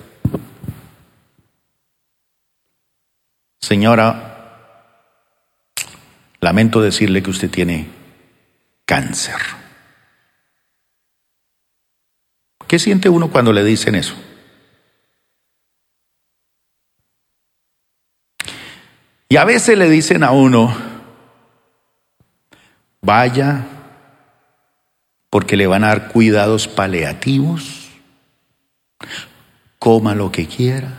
[3.62, 4.58] señora,
[6.41, 7.89] lamento decirle que usted tiene
[8.86, 9.38] cáncer.
[12.68, 14.16] ¿Qué siente uno cuando le dicen eso?
[19.30, 20.93] Y a veces le dicen a uno,
[23.04, 23.68] vaya,
[25.30, 27.89] porque le van a dar cuidados paliativos,
[29.78, 30.97] coma lo que quiera,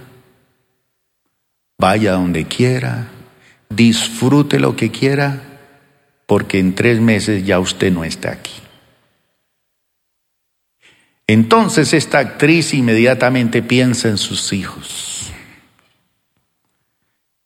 [1.78, 3.09] vaya donde quiera,
[3.70, 5.40] disfrute lo que quiera,
[6.26, 8.52] porque en tres meses ya usted no está aquí.
[11.26, 15.32] Entonces esta actriz inmediatamente piensa en sus hijos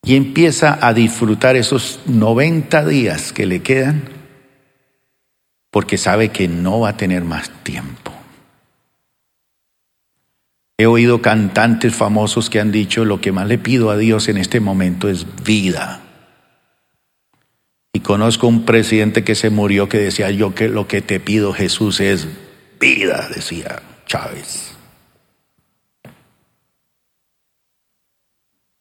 [0.03, 4.18] y empieza a disfrutar esos 90 días que le quedan
[5.71, 8.13] porque sabe que no va a tener más tiempo.
[10.79, 14.39] He oído cantantes famosos que han dicho, lo que más le pido a Dios en
[14.39, 16.03] este momento es vida.
[17.93, 21.53] Y conozco un presidente que se murió que decía, yo que lo que te pido
[21.53, 22.29] Jesús es
[22.79, 24.77] vida, decía Chávez.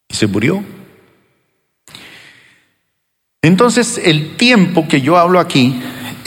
[0.07, 0.63] Y se murió.
[3.41, 5.81] Entonces, el tiempo que yo hablo aquí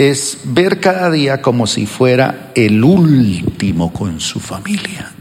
[0.08, 5.12] es ver cada día como si fuera el último con su familia.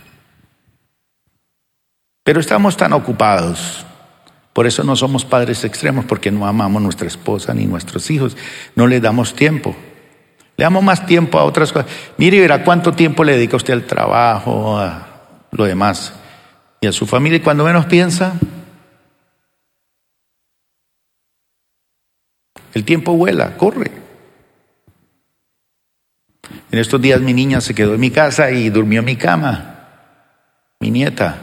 [2.24, 3.86] Pero estamos tan ocupados.
[4.54, 8.38] Por eso no somos padres extremos, porque no amamos nuestra esposa ni nuestros hijos.
[8.74, 9.76] No le damos tiempo.
[10.56, 11.92] Le damos más tiempo a otras cosas.
[12.16, 15.08] Mire y verá cuánto tiempo le dedica usted al trabajo, a
[15.52, 16.14] lo demás.
[16.80, 17.40] Y a su familia.
[17.40, 18.40] Y cuando menos piensa,
[22.74, 23.99] el tiempo vuela, corre.
[26.72, 29.76] En estos días mi niña se quedó en mi casa y durmió en mi cama.
[30.80, 31.38] Mi nieta.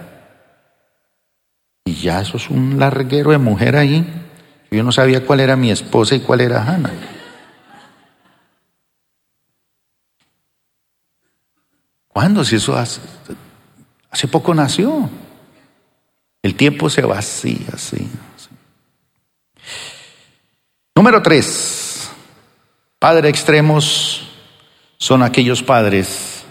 [1.85, 4.07] Y ya eso es un larguero de mujer ahí.
[4.70, 6.93] Yo no sabía cuál era mi esposa y cuál era Hannah.
[12.09, 12.45] ¿Cuándo?
[12.45, 13.01] Si eso hace,
[14.11, 15.11] hace poco nació.
[16.43, 18.09] El tiempo se vacía, así.
[20.95, 22.11] Número tres,
[22.99, 24.26] padre extremos
[24.99, 26.44] son aquellos padres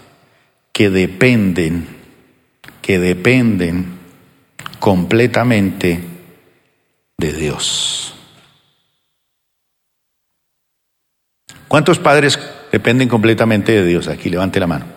[0.72, 1.86] que dependen,
[2.82, 3.98] que dependen
[4.78, 6.00] completamente
[7.18, 8.14] de Dios.
[11.68, 12.38] ¿Cuántos padres
[12.70, 14.08] dependen completamente de Dios?
[14.08, 14.96] Aquí levante la mano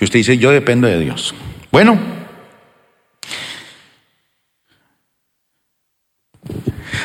[0.00, 1.34] que usted dice, yo dependo de Dios.
[1.70, 1.98] Bueno,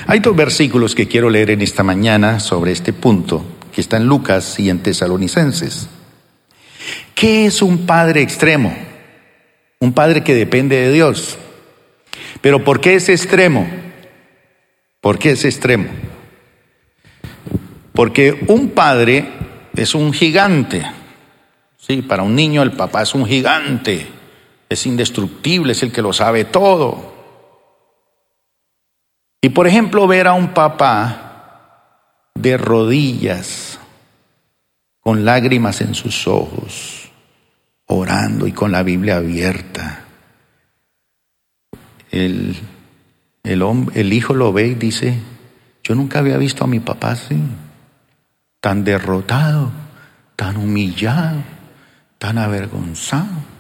[0.08, 3.46] hay dos versículos que quiero leer en esta mañana sobre este punto,
[3.76, 5.90] que está en Lucas y en Tesalonicenses.
[7.14, 8.74] ¿Qué es un padre extremo?
[9.80, 11.38] Un padre que depende de Dios.
[12.40, 13.68] Pero ¿por qué es extremo?
[15.02, 15.90] ¿Por qué es extremo?
[17.92, 19.28] Porque un padre
[19.76, 20.82] es un gigante.
[21.78, 24.08] Sí, para un niño el papá es un gigante,
[24.70, 27.14] es indestructible, es el que lo sabe todo.
[29.42, 31.25] Y por ejemplo, ver a un papá
[32.36, 33.80] de rodillas,
[35.00, 37.10] con lágrimas en sus ojos,
[37.88, 40.04] orando y con la Biblia abierta.
[42.12, 42.56] El,
[43.44, 45.20] el, hijo lo ve y dice,
[45.84, 47.42] yo nunca había visto a mi papá así,
[48.60, 49.72] tan derrotado,
[50.36, 51.44] tan humillado
[52.18, 53.55] tan avergonzado.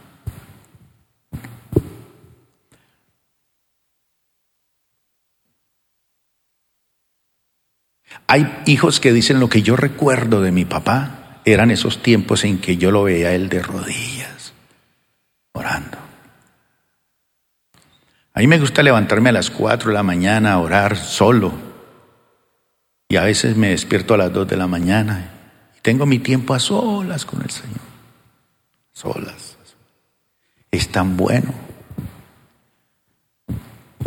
[8.35, 12.59] Hay hijos que dicen lo que yo recuerdo de mi papá eran esos tiempos en
[12.59, 14.51] que yo lo veía él de rodillas,
[15.53, 15.97] orando.
[18.33, 21.53] A mí me gusta levantarme a las 4 de la mañana a orar solo.
[23.07, 25.31] Y a veces me despierto a las 2 de la mañana
[25.77, 27.79] y tengo mi tiempo a solas con el Señor
[28.91, 29.57] solas.
[30.71, 31.53] Es tan bueno.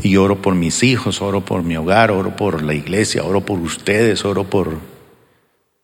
[0.03, 3.59] Y oro por mis hijos, oro por mi hogar, oro por la iglesia, oro por
[3.59, 4.79] ustedes, oro por,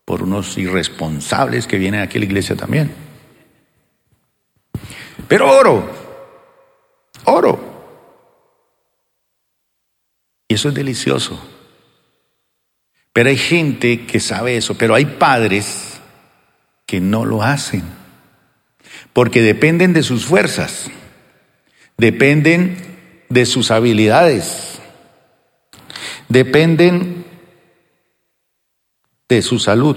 [0.05, 2.95] por unos irresponsables que vienen aquí a la iglesia también.
[5.27, 5.91] Pero oro,
[7.25, 7.75] oro.
[10.49, 11.41] Y eso es delicioso.
[13.13, 16.01] Pero hay gente que sabe eso, pero hay padres
[16.87, 17.83] que no lo hacen
[19.13, 20.91] porque dependen de sus fuerzas.
[21.97, 22.94] dependen
[23.35, 24.79] de sus habilidades,
[26.29, 27.25] dependen
[29.29, 29.97] de su salud.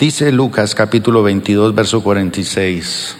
[0.00, 3.16] Dice Lucas capítulo 22, verso 46.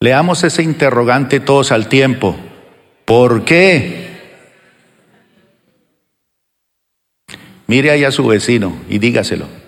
[0.00, 2.36] Leamos ese interrogante todos al tiempo.
[3.06, 4.12] ¿Por qué?
[7.66, 9.61] Mire ahí a su vecino y dígaselo.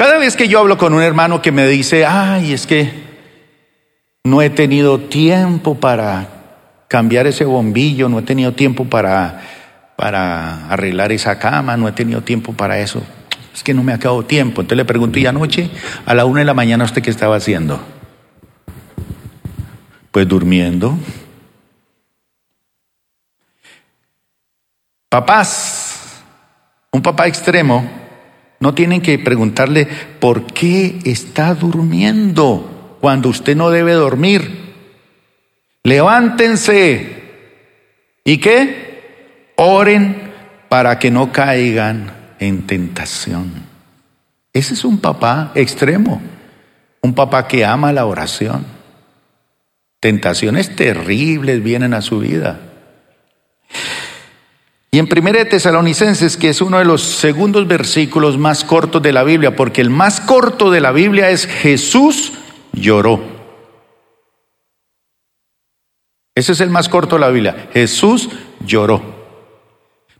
[0.00, 2.90] Cada vez que yo hablo con un hermano que me dice, ay, es que
[4.24, 6.26] no he tenido tiempo para
[6.88, 9.42] cambiar ese bombillo, no he tenido tiempo para,
[9.96, 13.02] para arreglar esa cama, no he tenido tiempo para eso.
[13.52, 14.62] Es que no me ha quedado tiempo.
[14.62, 15.68] Entonces le pregunto, ¿y anoche
[16.06, 17.78] a la una de la mañana usted qué estaba haciendo?
[20.12, 20.96] Pues durmiendo.
[25.10, 26.22] Papás,
[26.90, 28.00] un papá extremo,
[28.60, 29.88] no tienen que preguntarle
[30.20, 34.74] por qué está durmiendo cuando usted no debe dormir.
[35.82, 37.22] Levántense.
[38.22, 39.52] ¿Y qué?
[39.56, 40.30] Oren
[40.68, 43.50] para que no caigan en tentación.
[44.52, 46.20] Ese es un papá extremo,
[47.00, 48.66] un papá que ama la oración.
[50.00, 52.60] Tentaciones terribles vienen a su vida.
[54.92, 59.22] Y en 1 Tesalonicenses, que es uno de los segundos versículos más cortos de la
[59.22, 62.32] Biblia, porque el más corto de la Biblia es Jesús
[62.72, 63.22] lloró.
[66.34, 67.68] Ese es el más corto de la Biblia.
[67.72, 68.30] Jesús
[68.66, 69.00] lloró.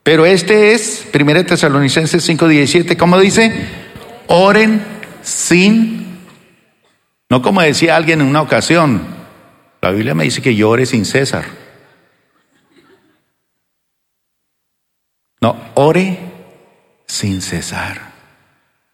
[0.04, 3.52] Pero este es 1 Tesalonicenses 5:17, ¿cómo dice?
[4.28, 4.82] Oren
[5.22, 6.20] sin,
[7.28, 9.02] no como decía alguien en una ocasión,
[9.82, 11.59] la Biblia me dice que llore sin César.
[15.40, 16.18] No, ore
[17.06, 18.10] sin cesar.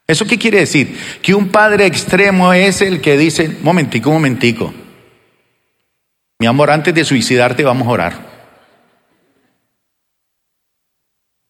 [0.06, 0.96] ¿Eso qué quiere decir?
[1.20, 4.72] Que un padre extremo es el que dice, momentico, momentico.
[6.38, 8.36] Mi amor, antes de suicidarte vamos a orar.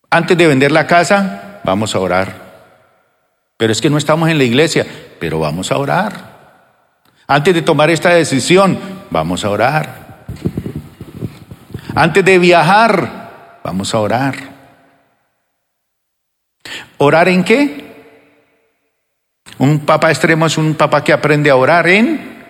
[0.09, 2.47] Antes de vender la casa, vamos a orar.
[3.59, 4.87] Pero es que no estamos en la iglesia,
[5.21, 6.37] pero vamos a orar.
[7.27, 8.79] Antes de tomar esta decisión,
[9.11, 10.25] vamos a orar.
[11.95, 14.56] Antes de viajar, vamos a orar.
[16.99, 17.85] ¿Orar en qué?
[19.59, 22.45] Un papá extremo es un papá que aprende a orar en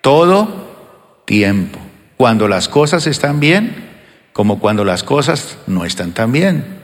[0.00, 1.78] todo tiempo.
[2.16, 3.90] Cuando las cosas están bien,
[4.32, 6.80] como cuando las cosas no están tan bien.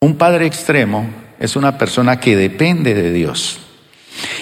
[0.00, 3.60] Un padre extremo es una persona que depende de Dios.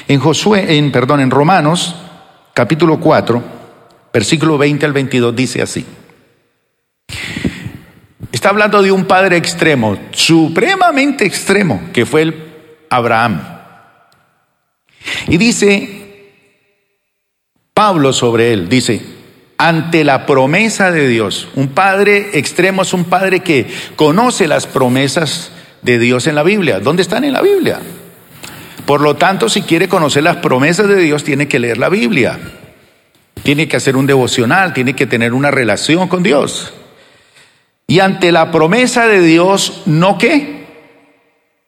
[0.07, 1.95] En Josué, en perdón, en Romanos,
[2.55, 3.43] capítulo 4,
[4.13, 5.85] versículo 20 al 22 dice así:
[8.31, 12.35] Está hablando de un padre extremo, supremamente extremo, que fue el
[12.91, 13.41] Abraham.
[15.29, 15.99] Y dice
[17.73, 19.01] Pablo sobre él, dice,
[19.57, 23.67] ante la promesa de Dios, un padre extremo es un padre que
[23.97, 25.51] conoce las promesas
[25.83, 26.81] de Dios en la Biblia.
[26.81, 27.81] ¿Dónde están en la Biblia?
[28.85, 32.39] Por lo tanto, si quiere conocer las promesas de Dios, tiene que leer la Biblia.
[33.43, 36.73] Tiene que hacer un devocional, tiene que tener una relación con Dios.
[37.91, 40.67] Y ante la promesa de Dios, ¿no qué?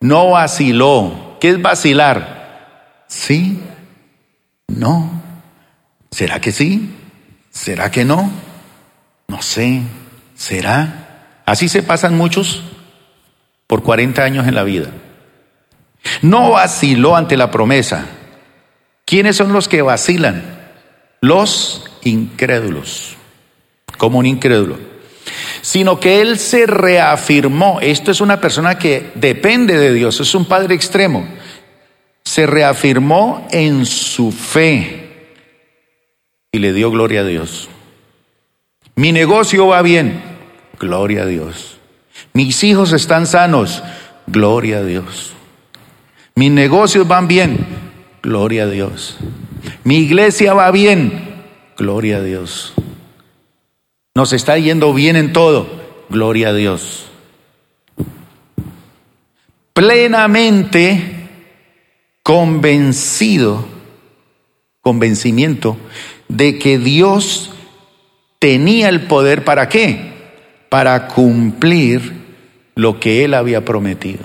[0.00, 1.38] No vaciló.
[1.40, 3.06] ¿Qué es vacilar?
[3.08, 3.58] Sí,
[4.68, 5.10] no.
[6.10, 6.94] ¿Será que sí?
[7.48, 8.30] ¿Será que no?
[9.28, 9.80] No sé.
[10.34, 11.40] ¿Será?
[11.46, 12.64] Así se pasan muchos
[13.66, 14.90] por 40 años en la vida.
[16.20, 18.04] No vaciló ante la promesa.
[19.06, 20.44] ¿Quiénes son los que vacilan?
[21.22, 23.16] Los incrédulos.
[23.96, 24.90] Como un incrédulo
[25.62, 27.78] sino que él se reafirmó.
[27.80, 31.26] Esto es una persona que depende de Dios, es un padre extremo.
[32.24, 35.00] Se reafirmó en su fe
[36.52, 37.68] y le dio gloria a Dios.
[38.94, 40.20] Mi negocio va bien,
[40.78, 41.78] gloria a Dios.
[42.32, 43.82] Mis hijos están sanos,
[44.26, 45.32] gloria a Dios.
[46.34, 47.66] Mis negocios van bien,
[48.22, 49.16] gloria a Dios.
[49.84, 51.42] Mi iglesia va bien,
[51.76, 52.74] gloria a Dios.
[54.14, 55.68] Nos está yendo bien en todo.
[56.08, 57.06] Gloria a Dios.
[59.72, 61.28] Plenamente
[62.22, 63.64] convencido,
[64.82, 65.76] convencimiento
[66.28, 67.52] de que Dios
[68.38, 70.12] tenía el poder para qué?
[70.68, 72.12] Para cumplir
[72.74, 74.24] lo que él había prometido.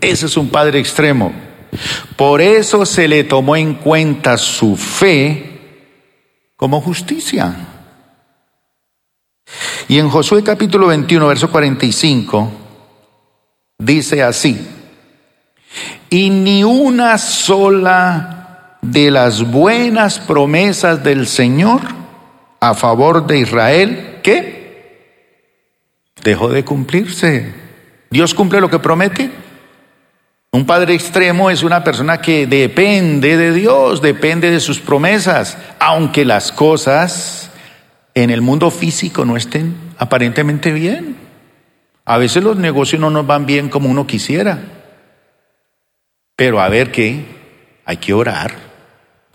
[0.00, 1.32] Ese es un padre extremo.
[2.16, 5.60] Por eso se le tomó en cuenta su fe
[6.56, 7.54] como justicia.
[9.88, 12.50] Y en Josué capítulo 21, verso 45,
[13.78, 14.66] dice así,
[16.10, 21.80] y ni una sola de las buenas promesas del Señor
[22.60, 25.22] a favor de Israel, ¿qué?
[26.22, 27.54] Dejó de cumplirse.
[28.10, 29.30] ¿Dios cumple lo que promete?
[30.52, 36.26] Un padre extremo es una persona que depende de Dios, depende de sus promesas, aunque
[36.26, 37.51] las cosas
[38.14, 41.16] en el mundo físico no estén aparentemente bien.
[42.04, 44.58] A veces los negocios no nos van bien como uno quisiera.
[46.36, 47.24] Pero a ver qué,
[47.84, 48.54] hay que orar,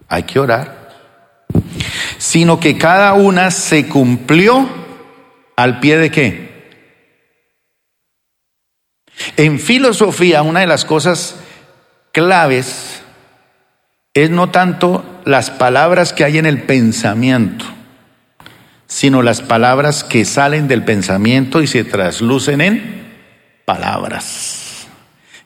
[0.08, 0.90] hay que orar.
[2.18, 4.68] Sino que cada una se cumplió
[5.56, 6.48] al pie de qué?
[9.38, 11.36] En filosofía, una de las cosas
[12.12, 13.02] claves
[14.14, 17.66] es no tanto las palabras que hay en el pensamiento,
[18.88, 23.08] sino las palabras que salen del pensamiento y se traslucen en
[23.66, 24.88] palabras.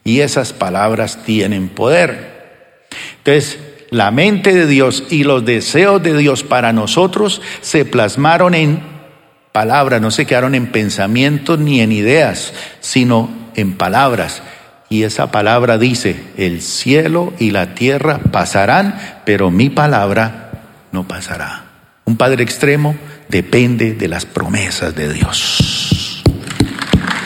[0.03, 2.87] Y esas palabras tienen poder.
[3.17, 8.81] Entonces, la mente de Dios y los deseos de Dios para nosotros se plasmaron en
[9.51, 14.41] palabras, no se quedaron en pensamientos ni en ideas, sino en palabras.
[14.89, 20.51] Y esa palabra dice, el cielo y la tierra pasarán, pero mi palabra
[20.91, 21.65] no pasará.
[22.05, 22.95] Un Padre extremo
[23.31, 26.21] depende de las promesas de Dios.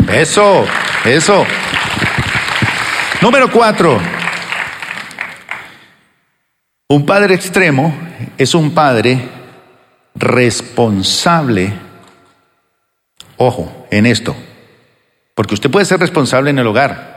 [0.08, 0.66] Eso,
[1.04, 1.46] eso.
[3.22, 4.00] Número cuatro.
[6.88, 7.94] Un Padre extremo
[8.38, 9.28] es un Padre
[10.14, 11.74] responsable,
[13.38, 14.36] ojo, en esto,
[15.34, 17.16] porque usted puede ser responsable en el hogar.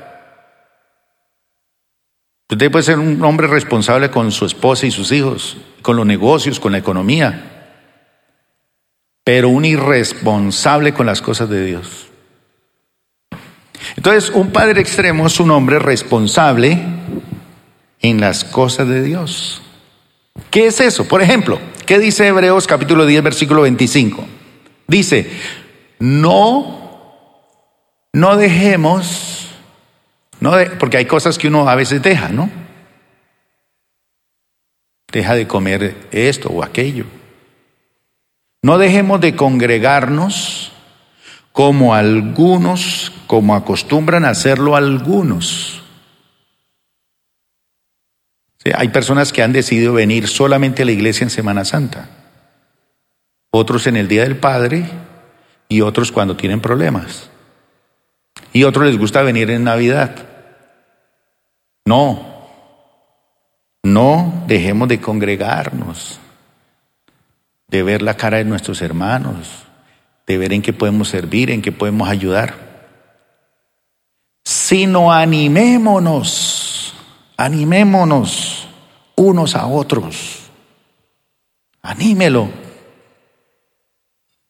[2.51, 6.59] Usted puede ser un hombre responsable con su esposa y sus hijos, con los negocios,
[6.59, 7.58] con la economía,
[9.29, 12.09] pero un irresponsable con las cosas de Dios.
[13.95, 16.83] Entonces, un padre extremo es un hombre responsable
[18.01, 19.61] en las cosas de Dios.
[20.51, 21.07] ¿Qué es eso?
[21.07, 24.25] Por ejemplo, ¿qué dice Hebreos capítulo 10, versículo 25?
[24.87, 25.31] Dice,
[25.99, 26.79] no
[28.15, 29.51] no dejemos,
[30.41, 32.49] no porque hay cosas que uno a veces deja, ¿no?
[35.13, 37.18] Deja de comer esto o aquello.
[38.63, 40.73] No dejemos de congregarnos
[41.53, 45.83] como algunos, como acostumbran a hacerlo algunos.
[48.75, 52.11] hay personas que han decidido venir solamente a la iglesia en Semana Santa,
[53.51, 54.85] otros en el Día del Padre
[55.69, 57.31] y otros cuando tienen problemas.
[58.53, 60.15] Y otros les gusta venir en Navidad.
[61.87, 62.47] No,
[63.83, 66.21] no dejemos de congregarnos,
[67.69, 69.67] de ver la cara de nuestros hermanos,
[70.27, 72.69] de ver en qué podemos servir, en qué podemos ayudar.
[74.45, 76.95] Sino animémonos,
[77.37, 78.69] animémonos
[79.17, 80.51] unos a otros.
[81.83, 82.49] Anímelo.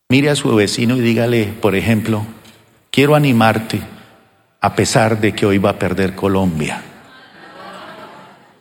[0.09, 2.25] Mire a su vecino y dígale, por ejemplo,
[2.91, 3.81] quiero animarte
[4.61, 6.83] a pesar de que hoy va a perder Colombia.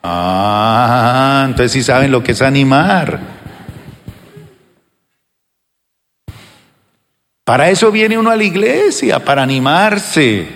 [0.04, 3.37] Ah, entonces sí saben lo que es animar.
[7.48, 10.50] Para eso viene uno a la iglesia, para animarse.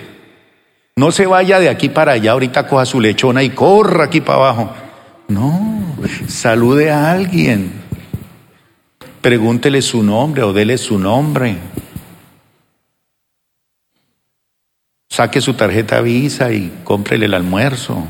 [0.94, 4.34] No se vaya de aquí para allá, ahorita coja su lechona y corra aquí para
[4.40, 4.74] abajo.
[5.28, 5.96] No,
[6.28, 7.72] salude a alguien.
[9.22, 11.56] Pregúntele su nombre o dele su nombre.
[15.08, 18.06] Saque su tarjeta Visa y cómprele el almuerzo.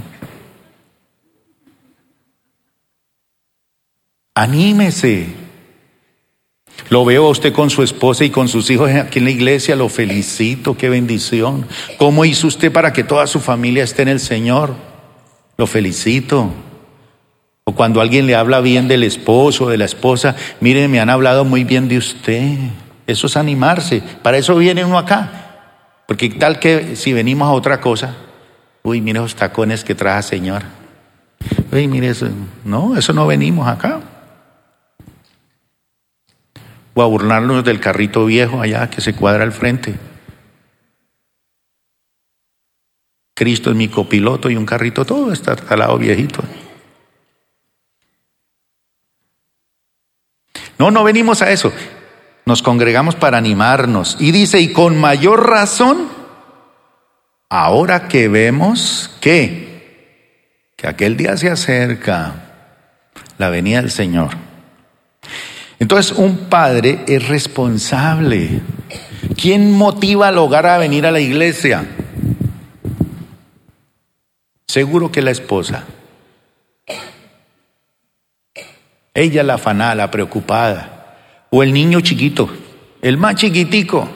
[4.35, 5.41] Anímese.
[6.89, 9.76] Lo veo a usted con su esposa y con sus hijos aquí en la iglesia,
[9.76, 11.66] lo felicito, qué bendición.
[11.97, 14.74] ¿Cómo hizo usted para que toda su familia esté en el Señor?
[15.57, 16.51] Lo felicito.
[17.64, 21.45] O cuando alguien le habla bien del esposo, de la esposa, miren, me han hablado
[21.45, 22.59] muy bien de usted.
[23.07, 24.03] Eso es animarse.
[24.22, 25.43] Para eso viene uno acá.
[26.07, 28.16] Porque tal que si venimos a otra cosa,
[28.83, 30.62] uy, mire esos tacones que trae Señor.
[31.70, 32.28] Uy, mire eso.
[32.64, 34.01] No, eso no venimos acá.
[36.95, 39.95] O a burlarnos del carrito viejo allá que se cuadra al frente.
[43.34, 46.43] Cristo es mi copiloto y un carrito todo está al lado viejito.
[50.78, 51.72] No, no venimos a eso
[52.45, 54.16] nos congregamos para animarnos.
[54.18, 56.09] Y dice, y con mayor razón,
[57.49, 62.34] ahora que vemos que, que aquel día se acerca,
[63.38, 64.30] la venida del Señor.
[65.83, 68.61] Entonces, un padre es responsable.
[69.37, 71.85] ¿Quién motiva al hogar a venir a la iglesia?
[74.64, 75.85] Seguro que la esposa.
[79.12, 81.16] Ella la afanada, la preocupada.
[81.51, 82.49] O el niño chiquito,
[83.03, 84.09] el más chiquitico.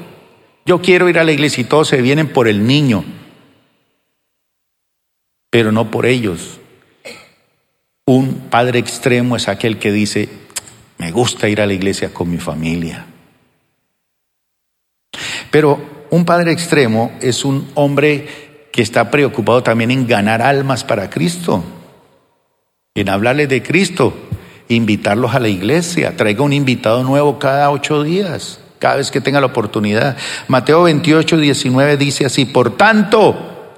[0.67, 3.05] Yo quiero ir a la iglesia y todos se vienen por el niño,
[5.51, 6.61] pero no por ellos.
[8.05, 10.45] Un padre extremo es aquel que dice,
[10.99, 13.07] me gusta ir a la iglesia con mi familia.
[15.51, 21.09] Pero un padre extremo es un hombre que está preocupado también en ganar almas para
[21.09, 21.64] Cristo,
[22.94, 24.14] en hablarles de Cristo,
[24.68, 26.16] invitarlos a la iglesia.
[26.16, 30.16] Traiga un invitado nuevo cada ocho días, cada vez que tenga la oportunidad.
[30.49, 33.72] Mateo 28, 19 dice así, por tanto,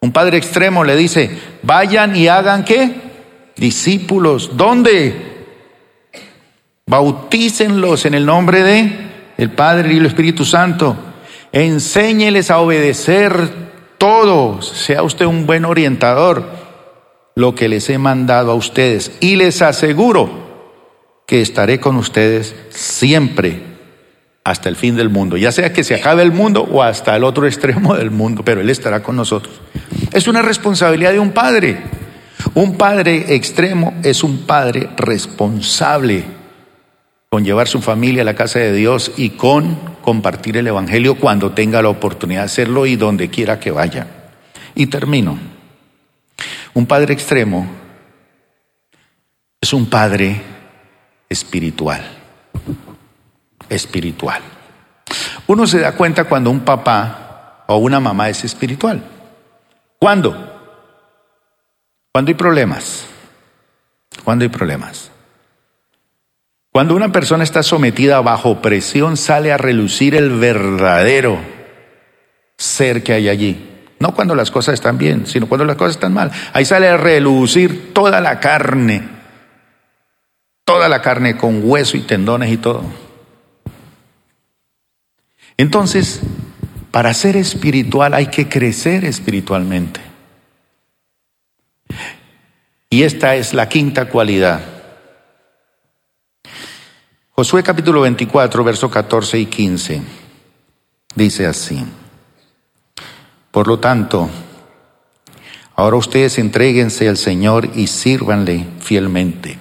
[0.00, 1.30] un padre extremo le dice,
[1.62, 2.94] vayan y hagan qué?
[3.56, 5.37] Discípulos, ¿dónde?
[6.88, 8.90] Bautícenlos en el nombre de
[9.36, 10.96] el Padre y el Espíritu Santo.
[11.52, 13.50] Enséñeles a obedecer
[13.98, 14.62] todo.
[14.62, 16.48] Sea usted un buen orientador
[17.34, 20.30] lo que les he mandado a ustedes y les aseguro
[21.26, 23.60] que estaré con ustedes siempre
[24.42, 27.22] hasta el fin del mundo, ya sea que se acabe el mundo o hasta el
[27.22, 29.60] otro extremo del mundo, pero Él estará con nosotros.
[30.10, 31.82] Es una responsabilidad de un padre.
[32.54, 36.37] Un padre extremo es un padre responsable
[37.30, 41.52] con llevar su familia a la casa de Dios y con compartir el Evangelio cuando
[41.52, 44.06] tenga la oportunidad de hacerlo y donde quiera que vaya.
[44.74, 45.38] Y termino.
[46.74, 47.66] Un padre extremo
[49.60, 50.40] es un padre
[51.28, 52.02] espiritual.
[53.68, 54.40] Espiritual.
[55.46, 59.02] Uno se da cuenta cuando un papá o una mamá es espiritual.
[59.98, 60.32] ¿Cuándo?
[62.12, 63.06] Cuando hay problemas.
[64.24, 65.10] Cuando hay problemas.
[66.78, 71.36] Cuando una persona está sometida bajo presión, sale a relucir el verdadero
[72.56, 73.68] ser que hay allí.
[73.98, 76.30] No cuando las cosas están bien, sino cuando las cosas están mal.
[76.52, 79.08] Ahí sale a relucir toda la carne,
[80.64, 82.84] toda la carne con hueso y tendones y todo.
[85.56, 86.20] Entonces,
[86.92, 90.00] para ser espiritual hay que crecer espiritualmente.
[92.88, 94.77] Y esta es la quinta cualidad.
[97.38, 100.02] Josué capítulo 24, versos 14 y 15.
[101.14, 101.84] Dice así.
[103.52, 104.28] Por lo tanto,
[105.76, 109.56] ahora ustedes entréguense al Señor y sírvanle fielmente.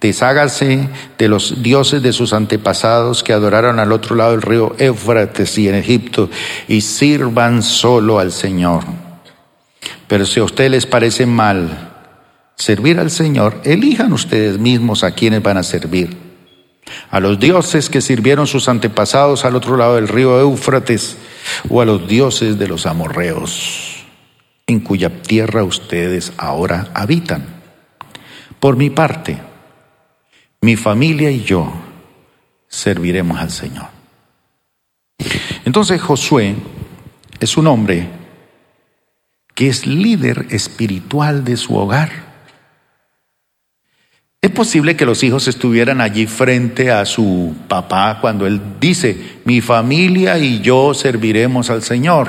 [0.00, 5.58] Deshágase de los dioses de sus antepasados que adoraron al otro lado del río Éufrates
[5.58, 6.30] y en Egipto
[6.68, 8.84] y sirvan solo al Señor.
[10.06, 11.96] Pero si a ustedes les parece mal
[12.54, 16.25] servir al Señor, elijan ustedes mismos a quienes van a servir
[17.10, 21.18] a los dioses que sirvieron sus antepasados al otro lado del río Éufrates,
[21.68, 24.04] o a los dioses de los amorreos,
[24.66, 27.46] en cuya tierra ustedes ahora habitan.
[28.60, 29.38] Por mi parte,
[30.60, 31.72] mi familia y yo
[32.68, 33.86] serviremos al Señor.
[35.64, 36.56] Entonces Josué
[37.40, 38.08] es un hombre
[39.54, 42.25] que es líder espiritual de su hogar.
[44.46, 49.60] Es posible que los hijos estuvieran allí frente a su papá cuando él dice, mi
[49.60, 52.28] familia y yo serviremos al Señor.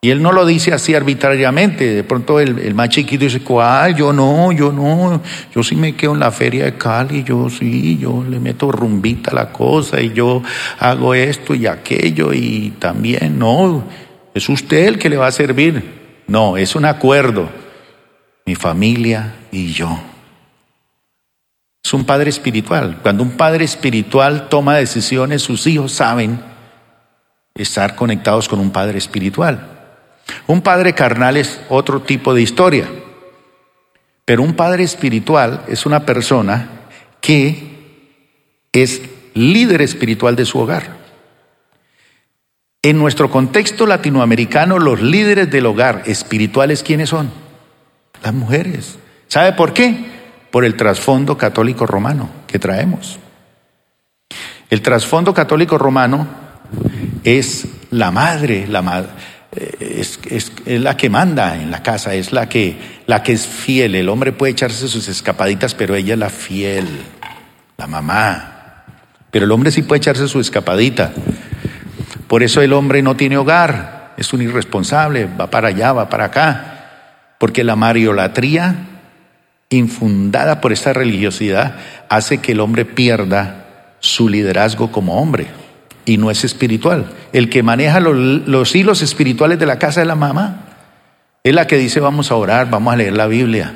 [0.00, 1.94] Y él no lo dice así arbitrariamente.
[1.94, 3.96] De pronto el, más chiquito dice, ¿cuál?
[3.96, 5.20] Yo no, yo no.
[5.54, 9.30] Yo sí me quedo en la feria de Cali, yo sí, yo le meto rumbita
[9.30, 10.42] a la cosa y yo
[10.78, 13.84] hago esto y aquello y también, no,
[14.34, 16.22] es usted el que le va a servir.
[16.28, 17.48] No, es un acuerdo.
[18.44, 20.11] Mi familia y yo
[21.92, 22.98] un padre espiritual.
[23.02, 26.40] Cuando un padre espiritual toma decisiones, sus hijos saben
[27.54, 29.68] estar conectados con un padre espiritual.
[30.46, 32.86] Un padre carnal es otro tipo de historia,
[34.24, 36.68] pero un padre espiritual es una persona
[37.20, 37.72] que
[38.72, 39.02] es
[39.34, 41.02] líder espiritual de su hogar.
[42.82, 47.30] En nuestro contexto latinoamericano, los líderes del hogar espirituales, ¿quiénes son?
[48.22, 48.98] Las mujeres.
[49.28, 50.11] ¿Sabe por qué?
[50.52, 53.18] Por el trasfondo católico romano que traemos.
[54.68, 56.28] El trasfondo católico romano
[57.24, 59.06] es la madre, la
[59.56, 62.76] eh, es, la que manda en la casa, es la que,
[63.06, 63.94] la que es fiel.
[63.94, 66.86] El hombre puede echarse sus escapaditas, pero ella es la fiel,
[67.78, 68.84] la mamá.
[69.30, 71.12] Pero el hombre sí puede echarse su escapadita.
[72.28, 76.26] Por eso el hombre no tiene hogar, es un irresponsable, va para allá, va para
[76.26, 78.88] acá, porque la mariolatría
[79.76, 81.76] infundada por esta religiosidad
[82.08, 85.46] hace que el hombre pierda su liderazgo como hombre
[86.04, 87.06] y no es espiritual.
[87.32, 90.68] El que maneja los, hilos espirituales de la casa de la mamá.
[91.44, 93.74] Es la que dice vamos a orar, vamos a leer la Biblia.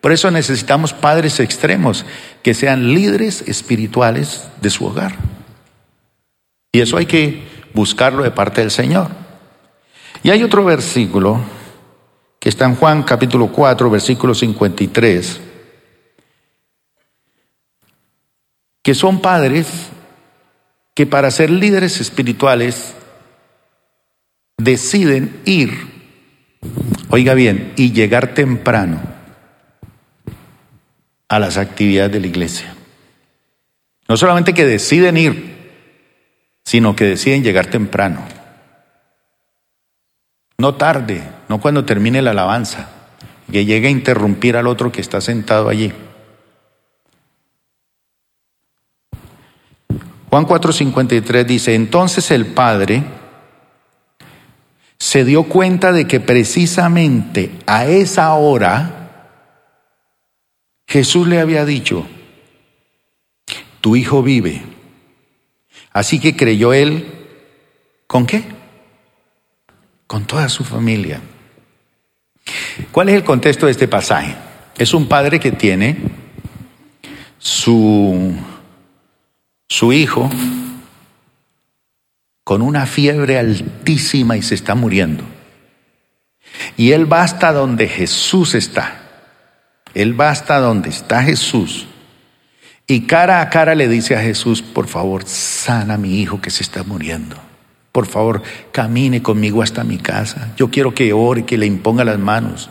[0.00, 2.06] Por eso necesitamos padres extremos
[2.42, 5.14] que sean líderes espirituales de su hogar.
[6.72, 7.42] Y eso hay que
[7.74, 9.08] buscarlo de parte del Señor.
[10.22, 11.40] Y hay otro versículo
[12.40, 15.40] que está en Juan capítulo 4, versículo 53,
[18.82, 19.90] que son padres
[20.94, 22.94] que para ser líderes espirituales
[24.56, 25.70] deciden ir,
[27.10, 29.02] oiga bien, y llegar temprano
[31.28, 32.74] a las actividades de la iglesia.
[34.08, 35.50] No solamente que deciden ir,
[36.64, 38.39] sino que deciden llegar temprano.
[40.60, 42.90] No tarde, no cuando termine la alabanza,
[43.50, 45.90] que llegue a interrumpir al otro que está sentado allí.
[50.28, 53.04] Juan 4:53 dice, entonces el Padre
[54.98, 59.38] se dio cuenta de que precisamente a esa hora
[60.86, 62.06] Jesús le había dicho,
[63.80, 64.60] tu hijo vive.
[65.90, 67.10] Así que creyó él,
[68.06, 68.59] ¿con qué?
[70.10, 71.20] Con toda su familia.
[72.90, 74.34] ¿Cuál es el contexto de este pasaje?
[74.76, 75.98] Es un padre que tiene
[77.38, 78.34] su,
[79.68, 80.28] su hijo
[82.42, 85.22] con una fiebre altísima y se está muriendo.
[86.76, 89.02] Y él va hasta donde Jesús está.
[89.94, 91.86] Él va hasta donde está Jesús
[92.88, 96.50] y cara a cara le dice a Jesús, por favor, sana a mi hijo que
[96.50, 97.49] se está muriendo.
[97.92, 100.52] Por favor, camine conmigo hasta mi casa.
[100.56, 102.70] Yo quiero que ore, que le imponga las manos.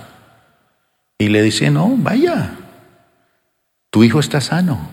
[1.17, 2.55] Y le dice, no, vaya.
[3.89, 4.89] Tu hijo está sano.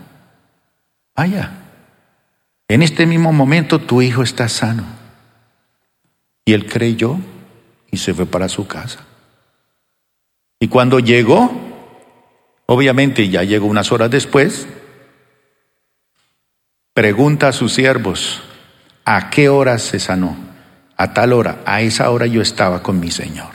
[1.15, 1.53] Vaya.
[2.69, 4.85] En este mismo momento tu hijo está sano.
[6.45, 7.19] Y él creyó
[7.91, 9.05] y se fue para su casa.
[10.59, 11.51] Y cuando llegó,
[12.67, 14.67] obviamente ya llegó unas horas después,
[16.93, 18.43] pregunta a sus siervos,
[19.07, 20.37] ¿a qué hora se sanó?
[20.99, 23.49] A tal hora, a esa hora yo estaba con mi Señor.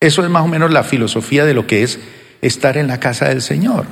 [0.00, 1.98] Eso es más o menos la filosofía de lo que es
[2.42, 3.86] estar en la casa del Señor.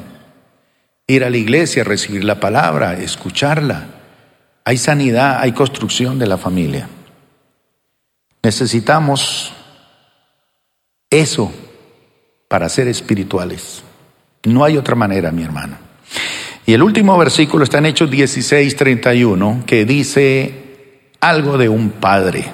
[1.07, 3.87] Ir a la iglesia, recibir la palabra, escucharla.
[4.65, 6.89] Hay sanidad, hay construcción de la familia.
[8.43, 9.53] Necesitamos
[11.11, 11.53] eso
[12.49, 13.83] para ser espirituales.
[14.45, 15.77] No hay otra manera, mi hermano.
[16.67, 22.45] Y el último versículo está en Hechos 16, 31, que dice algo de un padre.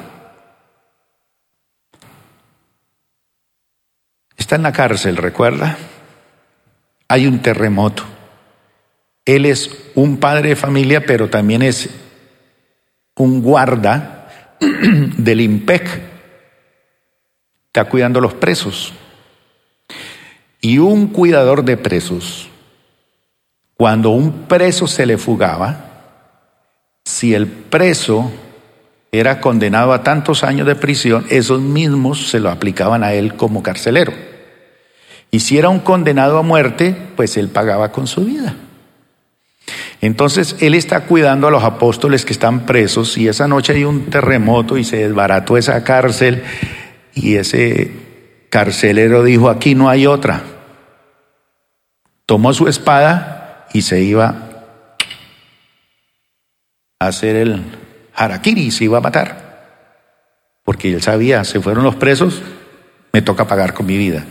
[4.36, 5.78] Está en la cárcel, ¿recuerda?
[7.08, 8.04] Hay un terremoto.
[9.24, 11.88] Él es un padre de familia, pero también es
[13.14, 14.28] un guarda
[14.60, 15.88] del IMPEC.
[17.68, 18.92] Está cuidando a los presos.
[20.60, 22.50] Y un cuidador de presos
[23.82, 25.86] cuando un preso se le fugaba,
[27.04, 28.30] si el preso
[29.10, 33.60] era condenado a tantos años de prisión, esos mismos se lo aplicaban a él como
[33.64, 34.12] carcelero.
[35.32, 38.54] Y si era un condenado a muerte, pues él pagaba con su vida.
[40.00, 44.10] Entonces él está cuidando a los apóstoles que están presos y esa noche hay un
[44.10, 46.44] terremoto y se desbarató esa cárcel
[47.14, 47.90] y ese
[48.48, 50.40] carcelero dijo, aquí no hay otra.
[52.26, 53.40] Tomó su espada
[53.72, 54.34] y se iba
[56.98, 57.62] a hacer el
[58.14, 59.52] harakiri, se iba a matar.
[60.64, 62.42] Porque él sabía, se fueron los presos,
[63.12, 64.24] me toca pagar con mi vida.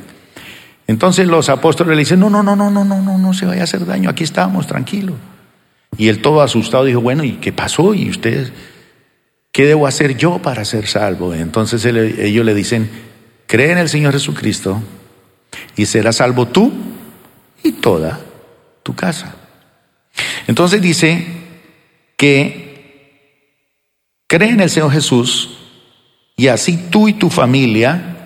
[0.88, 3.62] Entonces los apóstoles le dicen, no, no, no, no, no, no, no, no se vaya
[3.62, 5.16] a hacer daño, aquí estamos, tranquilo.
[5.98, 7.94] Y él todo asustado dijo, bueno, ¿y qué pasó?
[7.94, 8.52] ¿Y ustedes
[9.52, 11.34] qué debo hacer yo para ser salvo?
[11.34, 12.90] Entonces ellos le dicen,
[13.48, 14.82] cree en el Señor Jesucristo
[15.76, 16.72] y serás salvo tú
[17.64, 18.20] y toda
[18.84, 19.36] tu casa.
[20.48, 21.26] Entonces dice
[22.18, 22.62] que
[24.28, 25.58] cree en el Señor Jesús
[26.36, 28.18] y así tú y tu familia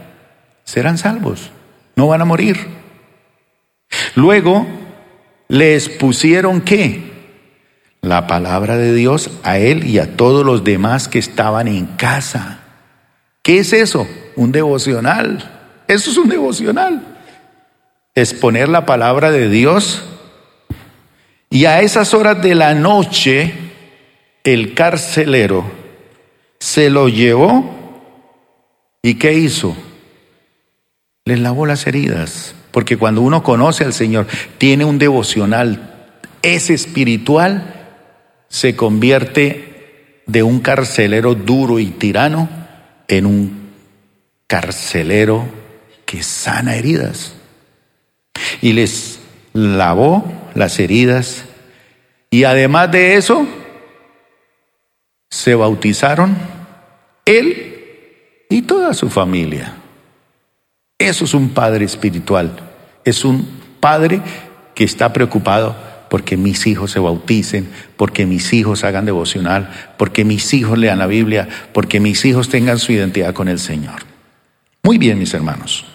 [0.64, 1.52] serán salvos,
[1.96, 2.58] no van a morir.
[4.16, 4.66] Luego
[5.48, 7.14] les pusieron qué?
[8.02, 12.60] La palabra de Dios a él y a todos los demás que estaban en casa.
[13.42, 14.08] ¿Qué es eso?
[14.36, 15.52] Un devocional.
[15.88, 17.02] Eso es un devocional.
[18.14, 20.04] Exponer la palabra de Dios
[21.50, 23.54] y a esas horas de la noche,
[24.44, 25.66] el carcelero
[26.60, 27.74] se lo llevó
[29.02, 29.76] y ¿qué hizo?
[31.26, 32.56] Les lavó las heridas.
[32.72, 34.28] Porque cuando uno conoce al Señor,
[34.58, 37.74] tiene un devocional, es espiritual,
[38.50, 42.50] se convierte de un carcelero duro y tirano
[43.08, 43.70] en un
[44.48, 45.46] carcelero
[46.06, 47.36] que sana heridas.
[48.62, 49.20] Y les
[49.54, 51.46] lavó las heridas.
[52.32, 53.46] Y además de eso,
[55.30, 56.36] se bautizaron
[57.26, 57.76] él
[58.50, 59.76] y toda su familia.
[60.98, 62.52] Eso es un padre espiritual.
[63.04, 63.48] Es un
[63.80, 64.22] padre
[64.74, 65.76] que está preocupado
[66.10, 71.08] porque mis hijos se bauticen, porque mis hijos hagan devocional, porque mis hijos lean la
[71.08, 74.04] Biblia, porque mis hijos tengan su identidad con el Señor.
[74.84, 75.86] Muy bien, mis hermanos.